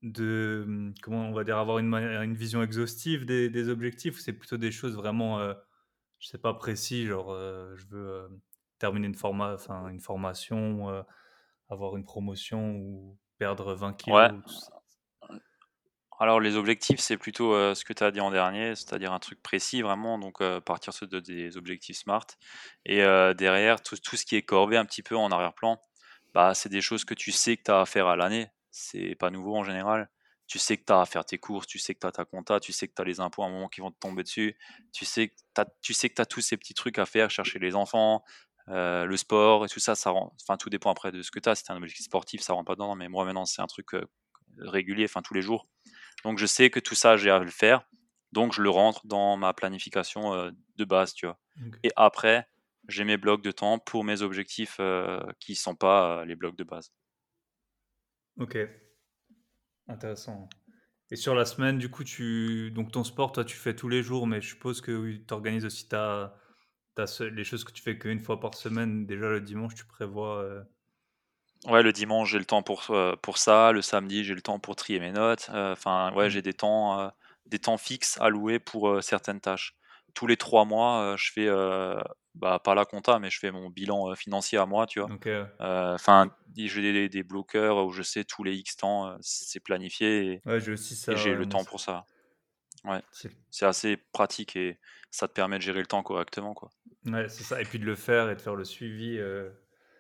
[0.02, 4.20] de, hum, comment on va dire, avoir une, une vision exhaustive des, des objectifs ou
[4.20, 5.54] c'est plutôt des choses vraiment
[6.24, 8.28] je sais pas précis, genre euh, je veux euh,
[8.78, 11.02] terminer une, forma, enfin, une formation, euh,
[11.68, 14.70] avoir une promotion ou perdre 20 kilos.
[16.20, 19.42] Alors les objectifs, c'est plutôt ce que tu as dit en dernier, c'est-à-dire un truc
[19.42, 22.27] précis vraiment, donc partir de des objectifs SMART.
[22.87, 22.98] Et
[23.37, 25.81] derrière, tout, tout, ce qui est corvé un petit peu en arrière-plan,
[26.33, 28.48] bah, c'est des choses que tu sais que tu as à faire à l'année.
[28.70, 30.09] C'est pas nouveau en général
[30.46, 32.24] tu sais que tu as à faire tes courses, tu sais que tu as ta
[32.24, 34.22] compta, tu sais que tu as les impôts à un moment qui vont te tomber
[34.22, 34.57] dessus,
[34.92, 37.59] tu sais que tu tu sais que as tous ces petits trucs à faire, chercher
[37.59, 38.22] les enfants,
[38.68, 41.38] euh, le sport et tout ça, ça rend, enfin tout dépend après de ce que
[41.38, 41.55] tu as.
[41.55, 43.94] Si tu un objectif sportif, ça rentre pas dedans, mais moi maintenant c'est un truc
[43.94, 44.07] euh,
[44.59, 45.68] régulier, enfin tous les jours.
[46.24, 47.87] Donc je sais que tout ça j'ai à le faire,
[48.33, 51.38] donc je le rentre dans ma planification euh, de base, tu vois.
[51.83, 52.48] Et après,
[52.88, 54.81] j'ai mes blocs de temps pour mes objectifs
[55.38, 56.92] qui sont pas les blocs de base.
[58.38, 58.59] Ok,
[59.88, 60.48] Intéressant.
[61.11, 64.03] Et sur la semaine, du coup, tu donc ton sport, toi, tu fais tous les
[64.03, 66.35] jours, mais je suppose que tu organises aussi ta,
[67.20, 69.07] les choses que tu fais qu'une fois par semaine.
[69.07, 70.42] Déjà, le dimanche, tu prévois.
[70.42, 70.62] Euh,
[71.66, 73.72] ouais, le dimanche, j'ai le temps pour, euh, pour ça.
[73.72, 75.48] Le samedi, j'ai le temps pour trier mes notes.
[75.52, 76.30] Euh, enfin, ouais, mmh.
[76.30, 77.12] j'ai des temps,
[77.46, 79.74] des temps fixes alloués pour certaines tâches.
[80.14, 81.48] Tous les trois mois, je fais
[82.35, 85.11] bah, pas la compta, mais je fais mon bilan financier à moi, tu vois.
[85.59, 90.42] Enfin, j'ai des, des, bloqueurs où je sais tous les X temps, c'est planifié et,
[90.46, 92.04] ouais, aussi ça, j'ai le temps pour ça.
[92.84, 93.02] Ouais,
[93.50, 94.78] c'est assez pratique et
[95.10, 96.70] ça te permet de gérer le temps correctement, quoi.
[97.06, 97.60] Ouais, c'est ça.
[97.60, 99.18] Et puis de le faire et de faire le suivi.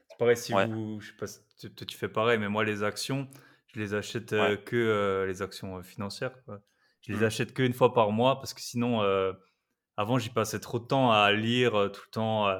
[0.08, 1.26] C'est pareil si vous, je sais pas,
[1.58, 3.28] tu, tu fais pareil, mais moi les actions,
[3.72, 6.42] je les achète que les actions financières.
[6.44, 6.60] Quoi.
[7.00, 7.24] Je les mmh.
[7.24, 9.02] achète qu'une fois par mois parce que sinon
[9.96, 12.58] avant, j'y passais trop de temps à lire euh, tout le temps euh,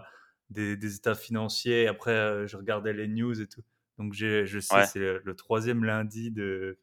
[0.51, 1.89] des, états financiers.
[1.89, 3.63] Après, euh, je regardais les news et tout.
[3.99, 6.79] Donc, je sais, c'est le, troisième lundi de,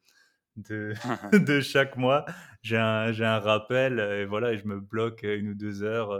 [0.56, 0.94] de,
[1.32, 2.24] de chaque mois.
[2.62, 6.12] J'ai un, un, rappel et voilà, je me bloque une ou deux heures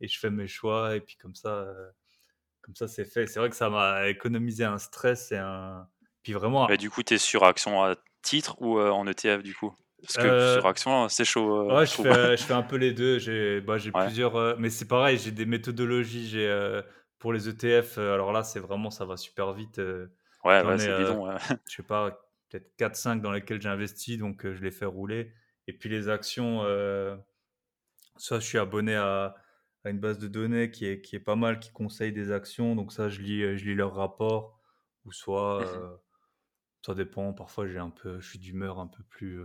[0.00, 0.96] et je fais mes choix.
[0.96, 1.66] Et puis, comme ça,
[2.62, 3.26] comme ça c'est fait.
[3.26, 5.86] C'est vrai que ça m'a économisé un stress et un,
[6.22, 6.66] Puis vraiment.
[6.66, 9.74] du coup, tu es sur action à titre ou en ETF du coup?
[10.02, 11.72] Parce que sur action, c'est chaud.
[11.72, 13.18] ouais, je fais, je fais, un peu les deux.
[13.18, 14.58] J'ai bah, plusieurs.
[14.58, 16.28] mais c'est pareil, j'ai des méthodologies.
[16.28, 16.80] J'ai
[17.18, 17.98] pour les ETF.
[17.98, 19.78] alors là, c'est vraiment, ça va super vite.
[19.78, 21.36] ouais, ouais c'est bidon.
[21.66, 22.18] Je sais pas,
[22.58, 25.32] peut-être 4-5 dans lesquels j'ai investi, donc je les fais rouler.
[25.66, 26.60] Et puis les actions,
[28.16, 29.34] ça, je suis abonné à,
[29.84, 32.74] à, une base de données qui est, qui est pas mal, qui conseille des actions.
[32.74, 34.60] Donc ça, je lis, je lis leurs rapports.
[35.04, 35.98] Ou soit, mmh
[36.84, 37.32] ça dépend.
[37.32, 39.42] Parfois, j'ai un peu, je suis d'humeur un peu plus.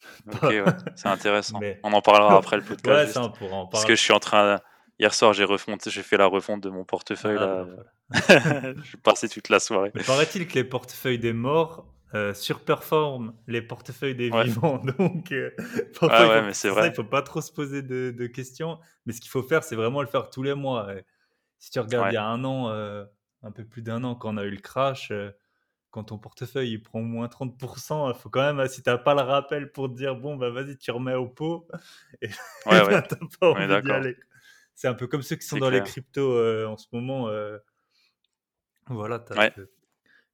[0.26, 0.64] ok, ouais,
[0.96, 1.60] c'est intéressant.
[1.82, 2.88] On en parlera après le podcast.
[2.88, 4.60] ouais, ça, on en Parce que je suis en train.
[4.98, 5.46] Hier soir, j'ai
[5.86, 7.38] j'ai fait la refonte de mon portefeuille.
[7.38, 7.66] Ah, là.
[8.10, 9.92] Bah, je suis passé toute la soirée.
[9.94, 14.78] Mais paraît-il que les portefeuilles des morts euh, surperforment les portefeuilles des vivants.
[14.98, 15.50] Donc, euh,
[16.00, 16.86] ah mais c'est vrai.
[16.86, 18.78] il ne faut pas trop se poser de, questions.
[19.06, 20.88] Mais ce qu'il faut faire, c'est vraiment le faire tous les mois.
[21.58, 23.04] si tu regardes il y a un an, euh,
[23.42, 25.12] un peu plus d'un an, quand on a eu le crash,
[25.90, 29.14] quand ton portefeuille il prend moins 30%, il faut quand même, si tu n'as pas
[29.14, 31.68] le rappel pour te dire, bon, bah vas-y, tu remets au pot.
[32.22, 32.28] Et,
[32.66, 33.02] ouais, ouais.
[33.38, 34.14] pas envie
[34.78, 37.28] C'est un peu comme ceux qui sont dans les cryptos en ce moment.
[38.86, 39.50] voilà, tu as,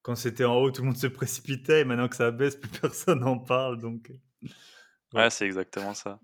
[0.05, 1.81] quand c'était en haut, tout le monde se précipitait.
[1.81, 3.81] Et maintenant que ça baisse, plus personne n'en parle.
[3.81, 4.11] Donc,
[4.45, 4.49] euh,
[5.15, 6.21] ouais, c'est exactement ça.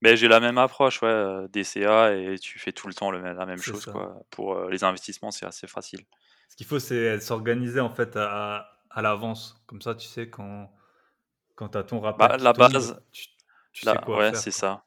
[0.00, 3.20] Mais j'ai la même approche, ouais, euh, DCA, et tu fais tout le temps le,
[3.20, 3.86] la même chose.
[3.86, 4.22] Quoi.
[4.30, 6.00] Pour euh, les investissements, c'est assez facile.
[6.48, 9.60] Ce qu'il faut, c'est s'organiser en fait à, à l'avance.
[9.66, 10.72] Comme ça, tu sais, quand,
[11.56, 12.28] quand tu as ton rapport.
[12.28, 13.26] Bah, la base, tu,
[13.84, 14.84] sais quoi ouais, c'est ça.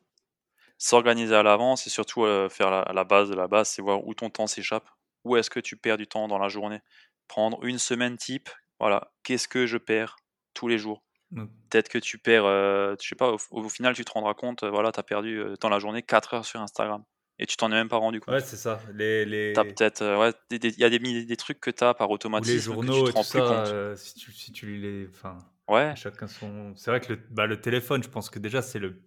[0.78, 4.14] S'organiser à l'avance et surtout faire la, la, base de la base, c'est voir où
[4.14, 4.90] ton temps s'échappe.
[5.24, 6.82] Où est-ce que tu perds du temps dans la journée?
[7.28, 10.18] Prendre une semaine type, voilà, qu'est-ce que je perds
[10.54, 11.04] tous les jours?
[11.32, 11.46] Mmh.
[11.70, 14.70] Peut-être que tu perds, euh, je sais pas, au, final, tu te rendras compte, euh,
[14.70, 17.04] voilà, tu as perdu euh, dans la journée 4 heures sur Instagram.
[17.38, 18.34] Et tu t'en es même pas rendu compte.
[18.34, 18.80] Ouais, c'est ça.
[18.94, 19.52] Les, les...
[19.52, 22.54] peut-être, ouais, il y a des, des, trucs que tu as par automatisme.
[22.54, 23.98] les journaux, que tu te rends plus compte.
[23.98, 25.10] si, tu, si tu les.
[25.10, 25.94] Enfin, ouais.
[25.98, 26.74] Chacun son.
[26.78, 29.02] C'est vrai que le, bah, le téléphone, je pense que déjà, c'est le,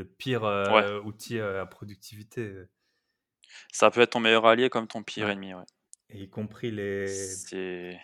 [0.00, 0.42] le pire
[1.04, 2.52] outil à productivité.
[3.72, 5.64] Ça peut être ton meilleur allié comme ton pire ennemi, ouais.
[6.10, 7.06] Et y compris les.
[7.06, 7.98] C'est.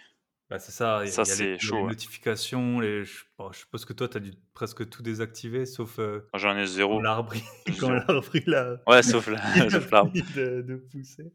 [0.48, 2.78] Bah, c'est ça, il y a, les, notifications.
[2.78, 3.04] Les...
[3.04, 5.98] Je, suppose que toi, tu as dû presque tout désactiver, sauf.
[5.98, 7.00] Euh, J'en ai zéro.
[7.00, 7.34] L'arbre,
[7.80, 9.26] quand l'arbre, il Ouais, sauf
[9.90, 10.12] l'arbre.
[10.12, 11.32] De, de, pousser.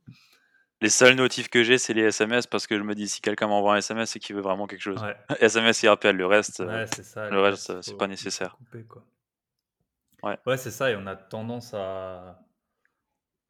[0.79, 3.47] Les seuls notifs que j'ai, c'est les SMS parce que je me dis si quelqu'un
[3.47, 5.03] m'envoie un SMS, c'est qu'il veut vraiment quelque chose.
[5.41, 6.15] SMS, il rappelle.
[6.15, 8.57] Le reste, ouais, ça, le reste, c'est pas nécessaire.
[8.87, 9.03] quoi.
[10.23, 10.91] Ouais, ouais c'est ça.
[10.91, 12.39] Et on a tendance à.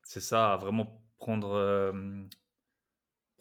[0.03, 1.53] C'est ça, à vraiment prendre.
[1.53, 1.91] Euh,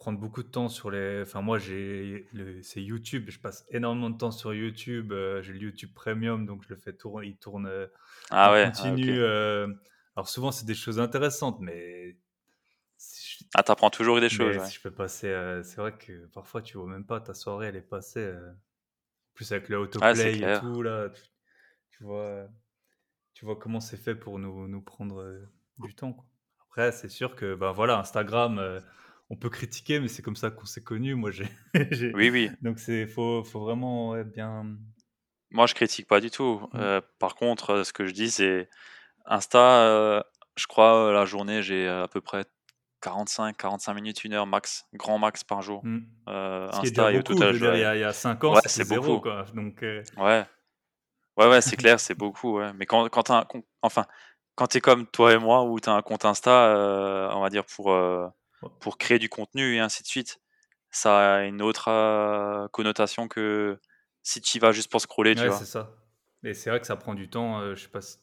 [0.01, 1.21] prendre beaucoup de temps sur les.
[1.21, 2.27] Enfin, moi, j'ai
[2.63, 3.25] c'est YouTube.
[3.29, 5.11] Je passe énormément de temps sur YouTube.
[5.11, 7.27] Euh, j'ai le YouTube Premium, donc je le fais tourner.
[7.27, 7.67] Il tourne.
[7.67, 7.87] Euh,
[8.31, 8.65] ah ouais.
[8.65, 9.19] Continue.
[9.19, 9.67] Euh,
[10.15, 12.17] alors souvent, c'est des choses intéressantes, mais.
[13.53, 14.59] Ah, t'apprends toujours des choses.
[14.65, 15.31] Si je peux passer.
[15.63, 18.31] c'est vrai que parfois, tu vois même pas ta soirée, elle est passée.
[19.35, 21.09] plus avec le autoplay et tout là,
[21.91, 22.47] tu, vois.
[23.41, 25.25] Tu vois comment c'est fait pour nous, nous prendre
[25.79, 26.13] du temps.
[26.13, 26.25] Quoi.
[26.67, 28.81] Après, c'est sûr que ben voilà, Instagram
[29.31, 31.15] on peut critiquer, mais c'est comme ça qu'on s'est connus.
[31.15, 31.47] Moi, j'ai.
[32.13, 32.51] oui, oui.
[32.61, 34.77] Donc, c'est faut, faut vraiment bien.
[35.51, 36.61] Moi, je critique pas du tout.
[36.73, 36.77] Mmh.
[36.77, 38.69] Euh, par contre, euh, ce que je dis, c'est
[39.25, 39.85] Insta.
[39.85, 40.21] Euh,
[40.57, 42.43] je crois la journée, j'ai à peu près
[43.01, 45.81] 45, 45 minutes, une heure max, grand max par jour.
[45.85, 46.01] Mmh.
[46.27, 49.21] Insta et tout à Il y, a 5 ans, c'est zéro.
[49.21, 49.45] Quoi.
[49.55, 49.81] Donc,
[50.17, 50.45] Ouais.
[51.37, 52.59] Ouais, ouais, c'est clair, c'est beaucoup.
[52.59, 52.71] Ouais.
[52.73, 53.45] Mais quand, quand un,
[53.81, 54.05] enfin,
[54.55, 57.49] quand tu es comme toi et moi, où tu as un compte Insta, on va
[57.49, 57.95] dire pour
[58.79, 60.39] pour créer du contenu et ainsi de suite.
[60.89, 63.79] Ça a une autre euh, connotation que
[64.23, 65.57] si tu y vas juste pour scroller, tu ouais, vois.
[65.57, 65.95] c'est ça.
[66.43, 67.59] Et c'est vrai que ça prend du temps.
[67.59, 68.17] Euh, je sais pas si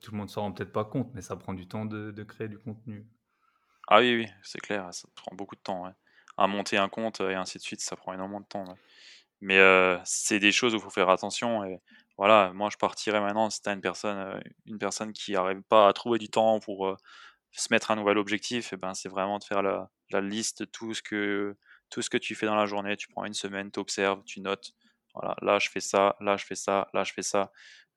[0.00, 2.22] tout le monde s'en rend peut-être pas compte, mais ça prend du temps de, de
[2.24, 3.06] créer du contenu.
[3.86, 4.88] Ah oui, oui, c'est clair.
[4.92, 5.84] Ça prend beaucoup de temps.
[5.84, 5.92] Ouais.
[6.36, 8.64] À monter un compte et ainsi de suite, ça prend énormément de temps.
[9.40, 9.60] Mais
[10.04, 11.62] c'est des choses où il faut faire attention.
[12.16, 15.88] Voilà, moi je partirais maintenant si tu as une personne, une personne qui n'arrive pas
[15.88, 16.96] à trouver du temps pour
[17.52, 21.02] se mettre un nouvel objectif, ben, c'est vraiment de faire la, liste de tout ce,
[21.02, 21.56] que,
[21.90, 22.96] tout ce que tu fais dans la journée.
[22.96, 24.72] Tu prends une semaine, tu observes, tu notes.
[25.14, 27.50] Voilà, là je fais ça, là je fais ça, là je fais ça,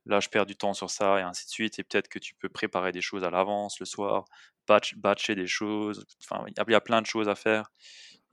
[0.06, 1.80] là je perds du temps sur ça, et ainsi de suite.
[1.80, 4.26] Et peut-être que tu peux préparer des choses à l'avance, le soir,
[4.68, 6.06] batch, batcher des choses.
[6.24, 7.72] Enfin, il y, a plein de choses à faire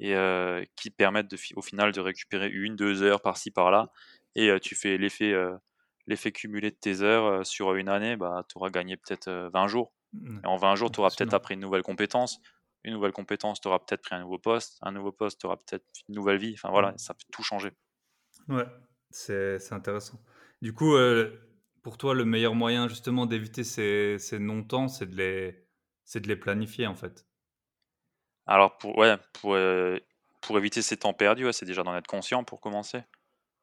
[0.00, 3.90] et euh, qui permettent de, au final de récupérer une, deux heures par-ci par-là.
[4.35, 5.57] Et euh, tu fais l'effet euh,
[6.07, 9.92] l'effet cumulé de tes heures sur une année, bah, tu auras gagné peut-être 20 jours.
[10.14, 10.40] Mmh.
[10.44, 12.40] Et en 20 jours, tu auras peut-être appris une nouvelle compétence.
[12.85, 14.78] Une nouvelle compétence, tu auras peut-être pris un nouveau poste.
[14.81, 16.54] Un nouveau poste, tu auras peut-être une nouvelle vie.
[16.54, 16.98] Enfin voilà, mmh.
[16.98, 17.72] ça peut tout changer.
[18.48, 18.64] Ouais,
[19.11, 20.18] c'est intéressant.
[20.62, 21.31] Du coup, euh,
[21.88, 26.37] pour toi, le meilleur moyen justement d'éviter ces, ces non-temps, c'est de, les, de les
[26.37, 27.27] planifier en fait?
[28.46, 29.98] Alors, pour, ouais, pour, euh,
[30.42, 33.05] pour éviter ces temps perdus, ouais, c'est déjà d'en être conscient pour commencer.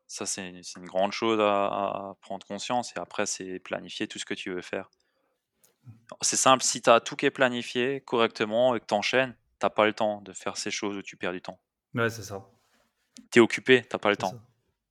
[0.07, 2.97] Ça, c'est c'est une grande chose à, à prendre conscience.
[2.97, 4.89] Et après, c'est planifier tout ce que tu veux faire.
[6.21, 9.69] C'est simple, si tu as tout qui est planifié correctement et que tu enchaînes, tu
[9.69, 11.59] pas le temps de faire ces choses où tu perds du temps.
[11.95, 12.45] Ouais, c'est ça.
[13.31, 14.31] Tu es occupé, tu pas le C'est temps.
[14.31, 14.41] ça.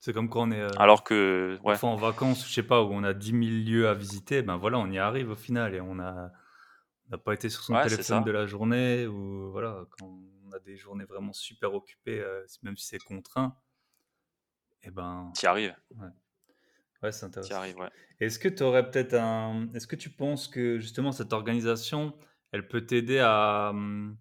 [0.04, 2.92] C'est comme quand on est euh, Alors que, ouais, en vacances, je sais pas, où
[2.92, 5.80] on a 10 000 lieux à visiter, ben voilà, on y arrive au final et
[5.80, 6.30] on n'a
[7.24, 10.76] pas été sur son Ouais, téléphone de la journée ou voilà, quand on a des
[10.76, 13.56] journées vraiment super occupées, euh, même si c'est contraint,
[14.82, 15.74] et ben tu y arrives.
[17.02, 17.54] ouais, c'est intéressant.
[17.54, 17.88] arrives, ouais.
[18.20, 19.72] Est-ce que tu aurais peut-être un.
[19.72, 22.12] Est-ce que tu penses que justement cette organisation,
[22.52, 23.70] elle peut t'aider à.
[23.70, 24.18] hum,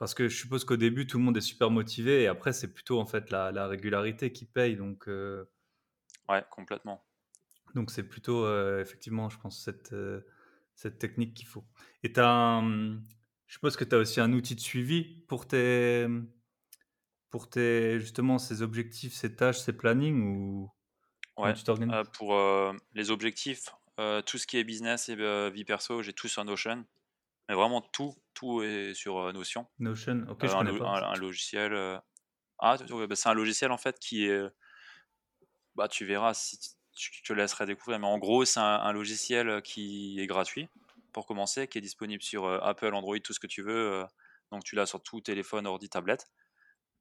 [0.00, 2.74] Parce que je suppose qu'au début, tout le monde est super motivé et après, c'est
[2.74, 4.76] plutôt en fait la, la régularité qui paye.
[4.76, 5.46] Donc, euh,
[6.30, 7.04] Ouais, complètement.
[7.74, 10.22] donc c'est plutôt euh, effectivement, je pense, cette, euh,
[10.74, 11.64] cette technique qu'il faut.
[12.02, 16.06] Et tu je suppose que tu as aussi un outil de suivi pour tes,
[17.30, 20.70] pour tes, justement, ces objectifs, ces tâches, ces plannings ou
[21.36, 21.54] Ouais.
[21.54, 21.96] tu t'organises?
[22.12, 22.34] pour
[22.94, 23.70] les objectifs,
[24.26, 25.16] tout ce qui est business et
[25.50, 26.84] vie perso, j'ai tout sur Notion.
[27.48, 29.66] Mais vraiment tout, tout est sur euh, Notion.
[29.78, 30.88] Notion, ok, Euh, je un, connais lo- pas.
[30.88, 31.72] un- un logiciel.
[31.74, 31.98] euh,
[32.58, 34.42] Ah, tu- bah, c'est un logiciel en fait qui est.
[35.74, 36.66] Bah, tu verras si t-
[36.98, 37.98] je te laisserai découvrir.
[37.98, 40.68] Mais en gros, c'est un, un logiciel euh, qui est gratuit
[41.12, 43.92] pour commencer, qui est disponible sur euh, Apple, Android, tout ce que tu veux.
[44.02, 44.04] euh,
[44.52, 46.26] donc tu l'as sur tout téléphone, ordi, tablette.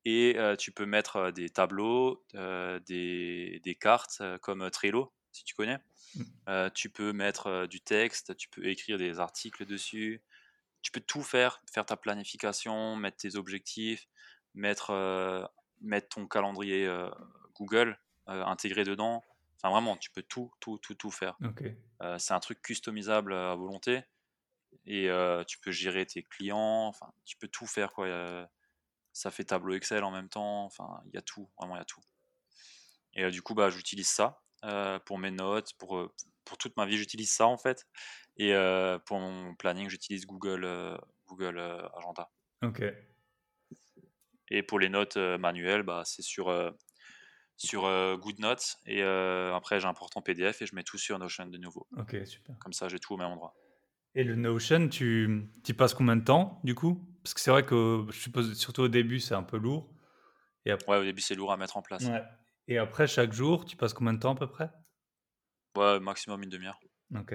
[0.06, 4.70] Et euh, tu peux mettre euh, des tableaux, euh, des, des cartes euh, comme euh,
[4.70, 5.80] Trello, si tu connais.
[6.16, 6.24] Mm.
[6.50, 10.22] Euh, tu peux mettre euh, du texte, tu peux écrire des articles dessus.
[10.82, 14.08] Tu peux tout faire, faire ta planification, mettre tes objectifs,
[14.54, 15.46] mettre, euh,
[15.82, 17.10] mettre ton calendrier euh,
[17.56, 19.24] Google euh, intégré dedans.
[19.58, 21.38] Enfin, vraiment, tu peux tout, tout, tout, tout faire.
[21.44, 21.64] Ok,
[22.02, 24.04] Euh, c'est un truc customisable à volonté
[24.86, 25.10] et
[25.48, 26.88] tu peux gérer tes clients.
[26.88, 28.48] Enfin, tu peux tout faire quoi.
[29.12, 30.64] Ça fait tableau Excel en même temps.
[30.64, 32.02] Enfin, il y a tout, vraiment il y a tout.
[33.14, 34.42] Et du coup, bah, j'utilise ça
[35.06, 36.10] pour mes notes, pour,
[36.46, 37.86] pour toute ma vie, j'utilise ça en fait.
[38.40, 40.98] Et euh, pour mon planning, j'utilise Google, euh,
[41.28, 42.32] Google euh, Agenda.
[42.62, 42.82] ok,
[44.50, 46.50] Et pour les notes manuelles, bah, c'est sur,
[47.58, 47.82] sur
[48.20, 48.78] GoodNotes.
[48.86, 51.88] Et après, j'importe en PDF et je mets tout sur Notion de nouveau.
[51.98, 52.56] ok, super.
[52.60, 53.56] Comme ça, j'ai tout au même endroit.
[54.16, 57.08] Et le Notion, tu y passes combien de temps du coup?
[57.24, 59.94] Parce que c'est vrai que je suppose, surtout au début, c'est un peu lourd.
[60.66, 62.12] Et après, Ouais, au début, c'est lourd à mettre en place.
[62.12, 62.24] Ouais.
[62.68, 64.70] Et après, chaque jour, tu passes combien de temps à peu près?
[65.76, 66.80] Ouais, maximum une demi-heure.
[67.16, 67.34] Ok.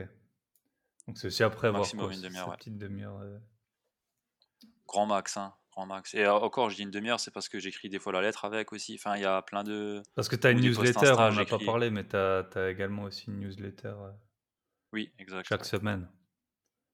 [1.06, 2.56] Donc c'est aussi après avoir quoi, une demi-heure, ouais.
[2.56, 3.18] petite demi-heure.
[3.18, 3.38] euh.
[4.86, 5.54] Grand max, hein.
[5.72, 6.14] Grand max.
[6.14, 8.44] Et euh, encore, je dis une demi-heure, c'est parce que j'écris des fois la lettre
[8.44, 8.94] avec aussi.
[8.94, 10.02] Enfin, il y a plein de.
[10.14, 12.46] Parce que tu as une newsletter, Insta, on n'en a pas parlé, mais tu as,
[12.70, 14.10] également aussi une newsletter euh,
[14.92, 15.46] Oui, exact.
[15.48, 16.08] chaque semaine.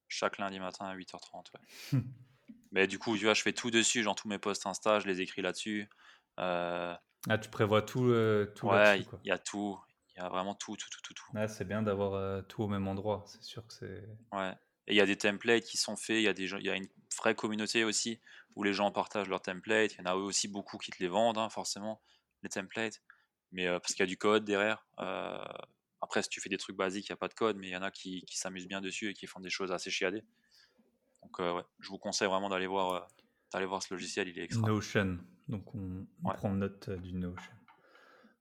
[0.08, 1.44] Chaque lundi matin à 8h30.
[1.92, 2.00] ouais.
[2.72, 5.06] Mais du coup, tu vois, je fais tout dessus, genre tous mes posts Insta, je
[5.08, 5.88] les écris là-dessus.
[6.38, 6.94] Euh,
[7.28, 9.08] Ah, tu prévois tout, euh, tout ouais, là-dessus.
[9.24, 9.78] il y a tout.
[10.20, 11.24] Il y a vraiment tout, tout, tout, tout, tout.
[11.48, 13.24] C'est bien d'avoir euh, tout au même endroit.
[13.26, 14.06] C'est sûr que c'est.
[14.32, 14.52] Ouais.
[14.86, 16.66] Et il y a des templates qui sont faits, il y a des gens, il
[16.66, 18.20] y a une vraie communauté aussi
[18.54, 19.94] où les gens partagent leurs templates.
[19.94, 22.02] Il y en a eux aussi beaucoup qui te les vendent, hein, forcément,
[22.42, 23.00] les templates.
[23.52, 24.86] Mais euh, parce qu'il y a du code derrière.
[24.98, 25.38] Euh,
[26.02, 27.72] après, si tu fais des trucs basiques, il n'y a pas de code, mais il
[27.72, 30.24] y en a qui, qui s'amusent bien dessus et qui font des choses assez chiadées.
[31.22, 33.08] Donc, ouais, je vous conseille vraiment d'aller voir,
[33.52, 34.66] d'aller voir ce logiciel, il est extra.
[34.66, 35.18] Notion.
[35.48, 36.34] Donc on, on Ouais.
[36.36, 37.52] prend note du Notion.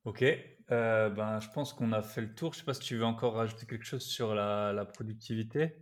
[0.09, 0.23] Ok.
[0.71, 2.53] Euh, ben, je pense qu'on a fait le tour.
[2.53, 5.75] Je sais pas si tu veux encore rajouter quelque chose sur la, la productivité.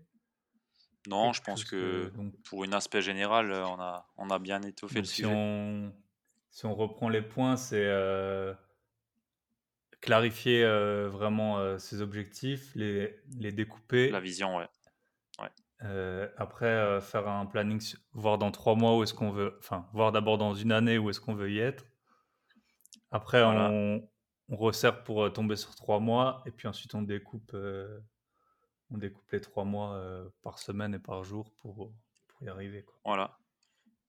[1.07, 4.61] Non, je pense que donc, pour un aspect général, euh, on a, on a bien
[4.63, 5.29] étoffé le si sujet.
[5.33, 5.93] on
[6.49, 8.53] si on reprend les points, c'est euh,
[10.01, 14.09] clarifier euh, vraiment ses objectifs, les, les découper.
[14.09, 14.67] La vision, ouais.
[16.37, 17.79] Après, faire un planning,
[18.11, 21.09] voir dans trois mois où est-ce qu'on veut, enfin, voir d'abord dans une année où
[21.11, 21.85] est-ce qu'on veut y être.
[23.11, 23.69] Après, Voilà.
[23.69, 24.09] on,
[24.49, 27.99] on resserre pour euh, tomber sur trois mois, et puis ensuite on découpe, euh,
[28.91, 31.91] on découpe les trois mois euh, par semaine et par jour pour,
[32.27, 32.83] pour y arriver.
[32.83, 32.95] Quoi.
[33.05, 33.37] Voilà.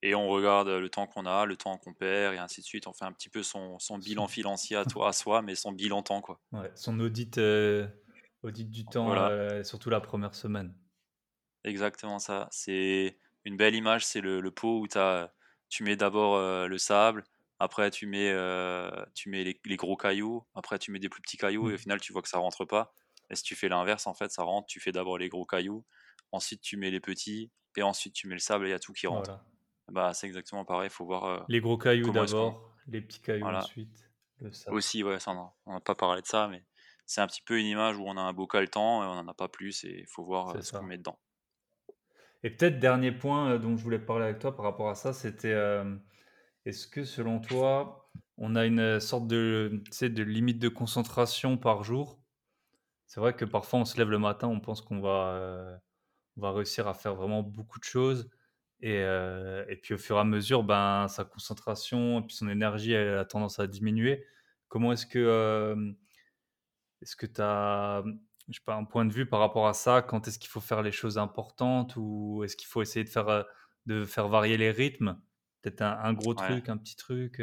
[0.01, 2.87] Et on regarde le temps qu'on a, le temps qu'on perd, et ainsi de suite.
[2.87, 5.73] On fait un petit peu son, son bilan financier à, toi, à soi, mais son
[5.73, 6.41] bilan temps, quoi.
[6.53, 7.89] Ouais, son audit, euh,
[8.45, 9.65] audit du temps, Voilà.
[9.65, 10.73] surtout la première semaine.
[11.65, 12.47] Exactement ça.
[12.53, 14.87] C'est une belle image, c'est le, le pot où
[15.69, 17.25] tu mets d'abord le sable,
[17.59, 21.23] après tu mets, euh, tu mets les, les gros cailloux, après tu mets des plus
[21.23, 21.79] petits cailloux, et au Mm.
[21.79, 22.95] final tu vois que ça rentre pas.
[23.31, 24.67] Et si tu fais l'inverse, en fait, ça rentre.
[24.69, 25.85] Tu fais d'abord les gros cailloux,
[26.33, 28.79] ensuite tu mets les petits, et ensuite tu mets le sable, et il y a
[28.81, 29.31] tout qui rentre.
[29.31, 29.45] Voilà.
[29.89, 33.51] Bah, c'est exactement pareil, il faut voir euh, Les gros cailloux d'abord, les petits cailloux
[33.51, 33.57] Voilà.
[33.57, 34.77] ensuite, le sable.
[34.77, 35.33] Aussi, ouais, ça,
[35.67, 36.65] on n'a pas parlé de ça, mais
[37.07, 39.29] c'est un petit peu une image où on a un bocal temps et on n'en
[39.29, 41.19] a pas plus, et il faut voir euh, ce qu'on met dedans.
[42.43, 45.53] Et peut-être dernier point dont je voulais parler avec toi par rapport à ça, c'était
[46.69, 52.21] est-ce que selon toi, on a une sorte de, limite de concentration par jour?
[53.07, 55.79] C'est vrai que parfois on se lève le matin, on pense qu'on va, euh,
[56.37, 58.31] réussir à faire vraiment beaucoup de choses.
[58.81, 62.49] Et, euh, et, puis au fur et à mesure, ben, sa concentration et puis son
[62.49, 64.27] énergie elle a tendance à diminuer.
[64.69, 65.93] Comment est-ce que euh,
[67.01, 68.05] est-ce que tu as
[68.67, 70.03] pas, un point de vue par rapport à ça?
[70.03, 73.47] Quand est-ce qu'il faut faire les choses importantes ou est-ce qu'il faut essayer de faire,
[73.87, 75.19] de faire varier les rythmes?
[75.63, 77.43] Peut-être un, gros truc, un petit truc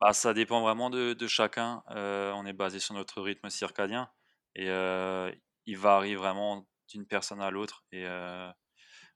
[0.00, 1.82] bah, Ça dépend vraiment de, de chacun.
[1.88, 4.10] on est basé sur notre rythme circadien
[4.54, 4.66] et
[5.66, 7.84] il varie vraiment d'une personne à l'autre.
[7.92, 8.06] Et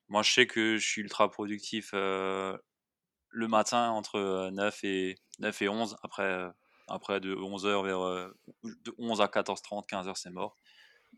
[0.08, 5.68] moi, je sais que je suis ultra productif le matin entre 9 et, 9 et
[5.68, 5.96] 11.
[6.02, 6.46] Après,
[6.88, 8.30] après de 11h vers
[8.62, 10.56] de 11 à 14h30, 15h, c'est mort.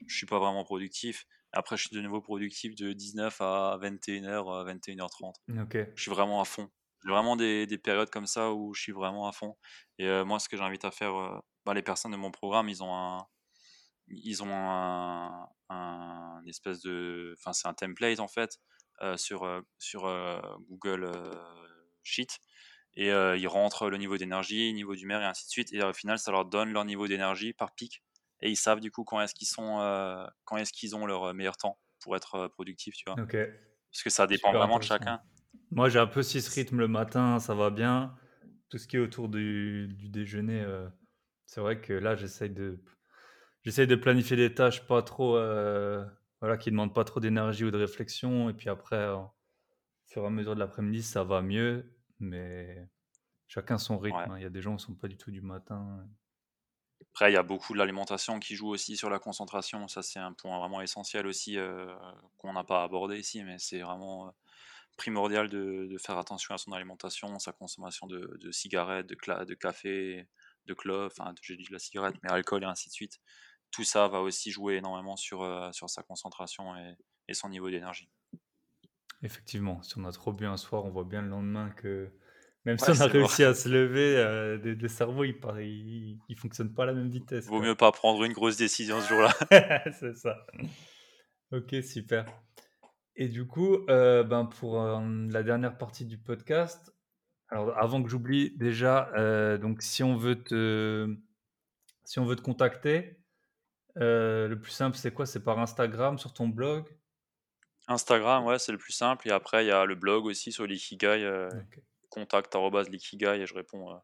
[0.07, 1.27] Je suis pas vraiment productif.
[1.57, 5.35] Après, je suis de nouveau productif de 19 à 21h, 21h30.
[5.95, 6.71] Je suis vraiment à fond.
[7.05, 9.57] J'ai vraiment des, des, périodes comme ça où je suis vraiment à fond.
[9.99, 12.95] Et moi, ce que j'invite à faire, bah, les personnes de mon programme, ils ont
[12.95, 13.27] un,
[14.09, 18.59] ils ont un, un espèce de, enfin c'est un template en fait
[19.03, 21.11] euh, sur euh, sur euh, Google
[22.03, 22.39] Sheet
[22.99, 26.19] et ils rentrent le niveau d'énergie, niveau d'humeur et ainsi de suite et au final
[26.19, 28.03] ça leur donne leur niveau d'énergie par pic
[28.41, 29.79] et ils savent du coup quand est-ce qu'ils sont
[30.45, 33.17] quand est-ce qu'ils ont leur meilleur temps pour être productif tu vois.
[33.17, 35.21] Parce que ça dépend vraiment de chacun.
[35.71, 38.15] Moi j'ai un peu ce rythme le matin, ça va bien.
[38.69, 40.67] Tout ce qui est autour du, du déjeuner,
[41.47, 42.83] c'est vrai que là j'essaye de
[43.67, 46.07] j'essaie de planifier des tâches pas trop, euh,
[46.41, 48.49] voilà, qui demandent pas trop d'énergie ou de réflexion.
[48.49, 49.29] Et puis après, au
[50.07, 51.93] fur et à mesure de l'après-midi, ça va mieux.
[52.21, 52.89] Mais
[53.49, 54.17] chacun son rythme.
[54.17, 54.39] Hein.
[54.39, 56.07] Il y a des gens qui sont pas du tout du matin.
[57.17, 59.89] Après, il y a beaucoup de l'alimentation qui joue aussi sur la concentration.
[59.89, 61.87] Ça, c'est un point vraiment essentiel aussi euh,
[62.37, 64.31] qu'on n'a pas abordé ici, mais c'est vraiment euh,
[64.99, 70.29] primordial de, faire attention à son alimentation, sa consommation de, cigarettes, de, café,
[70.67, 73.19] de clopes, enfin, j'ai dit de la cigarette, mais alcool et ainsi de suite
[73.71, 76.77] tout ça va aussi jouer énormément sur, euh, sur sa concentration
[77.29, 78.09] et, son niveau d'énergie.
[79.23, 82.13] Effectivement, si on a trop bu un soir, on voit bien le lendemain que
[82.67, 86.75] même si on a réussi à se lever, euh, le, cerveau il, il, il, fonctionne
[86.75, 87.47] pas à la même vitesse.
[87.47, 89.35] Vaut mieux pas prendre une grosse décision ce jour-là.
[89.99, 90.47] C'est ça.
[91.53, 92.27] Ok, super.
[93.15, 96.93] Et du coup, euh, ben pour la dernière partie du podcast,
[97.49, 99.11] alors avant que j'oublie déjà,
[99.57, 101.09] donc si on veut te,
[102.05, 103.17] si on veut te contacter,
[103.99, 105.27] euh, le plus simple, c'est quoi?
[105.27, 106.87] C'est par Instagram, sur ton blog?
[107.89, 109.29] Instagram, ouais, c'est le plus simple.
[109.29, 111.49] Et après, il y a le blog aussi sur l'Ikigai, euh,
[112.21, 112.57] contact
[112.91, 113.99] l'Ikigai, et je réponds, euh,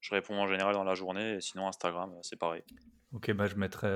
[0.00, 1.34] je réponds en général dans la journée.
[1.34, 2.62] Et sinon, Instagram, euh, c'est pareil.
[3.12, 3.88] Ok, bah, je mettrai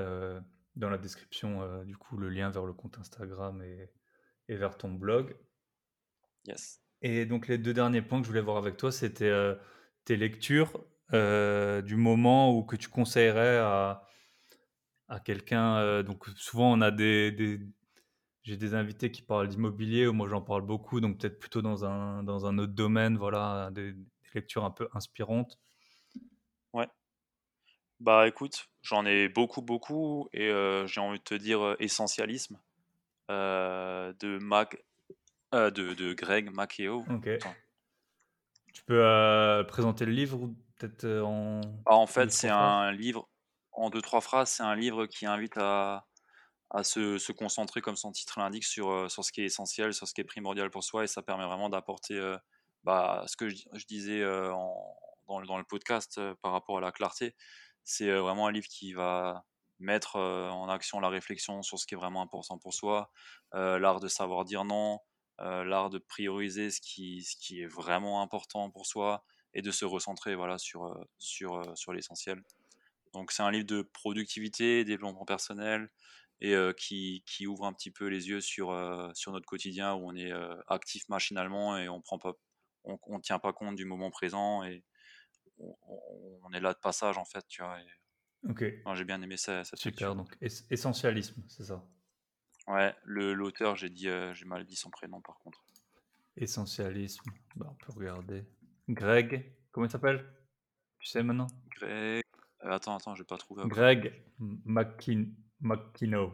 [0.77, 3.91] dans la description du coup le lien vers le compte Instagram et,
[4.49, 5.37] et, vers ton blog.
[6.47, 6.81] Yes.
[7.03, 9.33] Et donc, les deux derniers points que je voulais voir avec toi, c'était
[10.05, 14.09] tes lectures du moment où que tu conseillerais à
[15.09, 15.77] à quelqu'un.
[15.79, 17.61] Euh, donc souvent on a des,
[18.49, 22.23] j'ai des invités qui parlent d'immobilier moi j'en parle beaucoup, donc peut-être plutôt dans un
[22.23, 23.95] dans un autre domaine, voilà, des,
[24.35, 25.59] lectures un peu inspirantes.
[26.73, 26.89] Ouais.
[28.01, 32.59] Bah écoute, j'en ai beaucoup beaucoup et euh, j'ai envie de te dire euh, essentialisme
[33.29, 34.83] de Mac
[35.53, 37.05] de, de Greg Maceo.
[37.11, 37.29] Ok.
[38.73, 41.61] Tu peux présenter le livre peut-être en.
[41.85, 43.29] Ah, en fait, c'est un livre
[43.73, 46.08] en deux, trois phrases, c'est un livre qui invite à,
[46.71, 50.07] à se, concentrer, comme son titre l'indique, sur, euh, sur ce qui est essentiel, sur
[50.07, 52.37] ce qui est primordial pour soi, et ça permet vraiment d'apporter euh,
[52.85, 54.49] bah, ce que je, disais euh,
[55.27, 57.35] dans, dans, le podcast par rapport à la clarté.
[57.85, 59.45] C'est vraiment un livre qui va
[59.79, 63.11] mettre en action la réflexion sur ce qui est vraiment important pour soi,
[63.53, 64.99] l'art de savoir dire non,
[65.39, 69.85] l'art de prioriser ce qui, ce qui est vraiment important pour soi, et de se
[69.87, 72.43] recentrer voilà, sur, sur, sur l'essentiel.
[73.15, 75.89] Donc c'est un livre de productivité, développement personnel
[76.41, 78.69] et qui, qui, ouvre un petit peu les yeux sur,
[79.15, 80.33] sur notre quotidien où on est
[80.69, 82.35] actif machinalement et on prend pas
[82.85, 84.85] on, on, tient pas compte du moment présent et
[85.59, 85.75] on,
[86.45, 87.79] on, est là de passage en fait tu vois
[88.49, 88.65] ok.
[88.95, 90.37] j'ai bien aimé ça super donc
[90.71, 91.85] essentialisme c'est ça?
[92.69, 95.65] Ouais l'auteur j'ai dit j'ai mal dit son prénom par contre.
[96.37, 98.45] Essentialisme bah, on peut regarder.
[98.89, 100.25] Greg comment il s'appelle?
[101.01, 101.49] Tu sais maintenant?
[101.77, 102.23] Greg
[102.65, 103.63] euh, attends, attends, je vais pas trouver.
[103.67, 104.13] Greg
[105.61, 106.33] McKinno,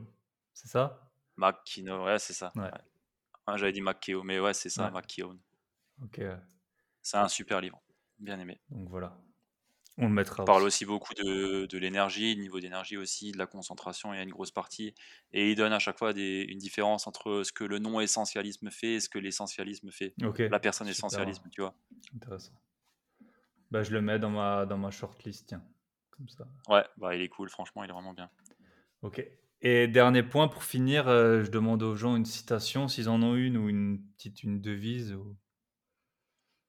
[0.53, 1.11] c'est ça?
[1.37, 2.53] McKinno, ouais, c'est ça.
[2.57, 2.71] Ouais.
[3.57, 5.03] J'avais dit McKeo, mais ouais, c'est ça, ouais.
[6.03, 6.21] Ok.
[7.03, 7.83] C'est un super livre,
[8.19, 8.61] bien aimé.
[8.71, 9.19] Donc voilà.
[9.97, 10.43] On le mettra.
[10.43, 14.21] Il parle aussi beaucoup de, de l'énergie, niveau d'énergie aussi, de la concentration, il y
[14.21, 14.95] a une grosse partie.
[15.33, 18.95] Et il donne à chaque fois des, une différence entre ce que le non-essentialisme fait
[18.95, 20.15] et ce que l'essentialisme fait.
[20.25, 20.39] Ok.
[20.39, 21.11] La personne super.
[21.11, 21.77] essentialisme, tu vois.
[22.17, 22.55] Intéressant.
[23.71, 25.63] Bah, je le mets dans ma, dans ma shortlist, tiens.
[26.11, 26.47] Comme ça.
[26.69, 28.31] Ouais, bah il est cool, franchement, il est vraiment bien.
[29.05, 29.25] Ok.
[29.61, 33.37] Et dernier point pour finir, euh, je demande aux gens une citation, s'ils en ont
[33.37, 35.13] une ou une petite une devise.
[35.13, 35.37] Ou...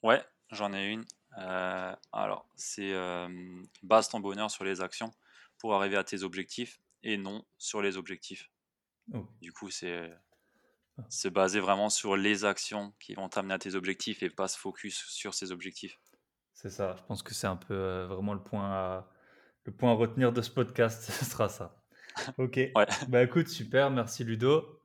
[0.03, 1.03] Ouais, j'en ai une.
[1.39, 3.27] Euh, alors, c'est euh,
[3.81, 5.11] base ton bonheur sur les actions
[5.57, 8.51] pour arriver à tes objectifs et non sur les objectifs.
[9.13, 9.27] Oh.
[9.41, 10.11] Du coup, c'est
[11.09, 14.57] se baser vraiment sur les actions qui vont t'amener à tes objectifs et pas se
[14.57, 15.99] focus sur ces objectifs.
[16.53, 16.95] C'est ça.
[16.97, 19.11] Je pense que c'est un peu euh, vraiment le point à
[19.65, 21.01] le point à retenir de ce podcast.
[21.11, 21.84] Ce sera ça.
[22.37, 22.55] Ok.
[22.55, 22.85] Ouais.
[23.07, 23.91] Bah écoute, super.
[23.91, 24.81] Merci Ludo.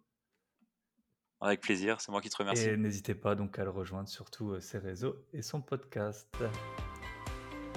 [1.41, 2.69] Avec plaisir, c'est moi qui te remercie.
[2.69, 6.29] Et n'hésitez pas donc à le rejoindre surtout euh, ses réseaux et son podcast.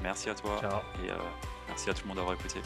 [0.01, 0.81] Merci à toi Ciao.
[1.05, 1.15] et euh,
[1.67, 2.59] merci à tout le monde d'avoir écouté.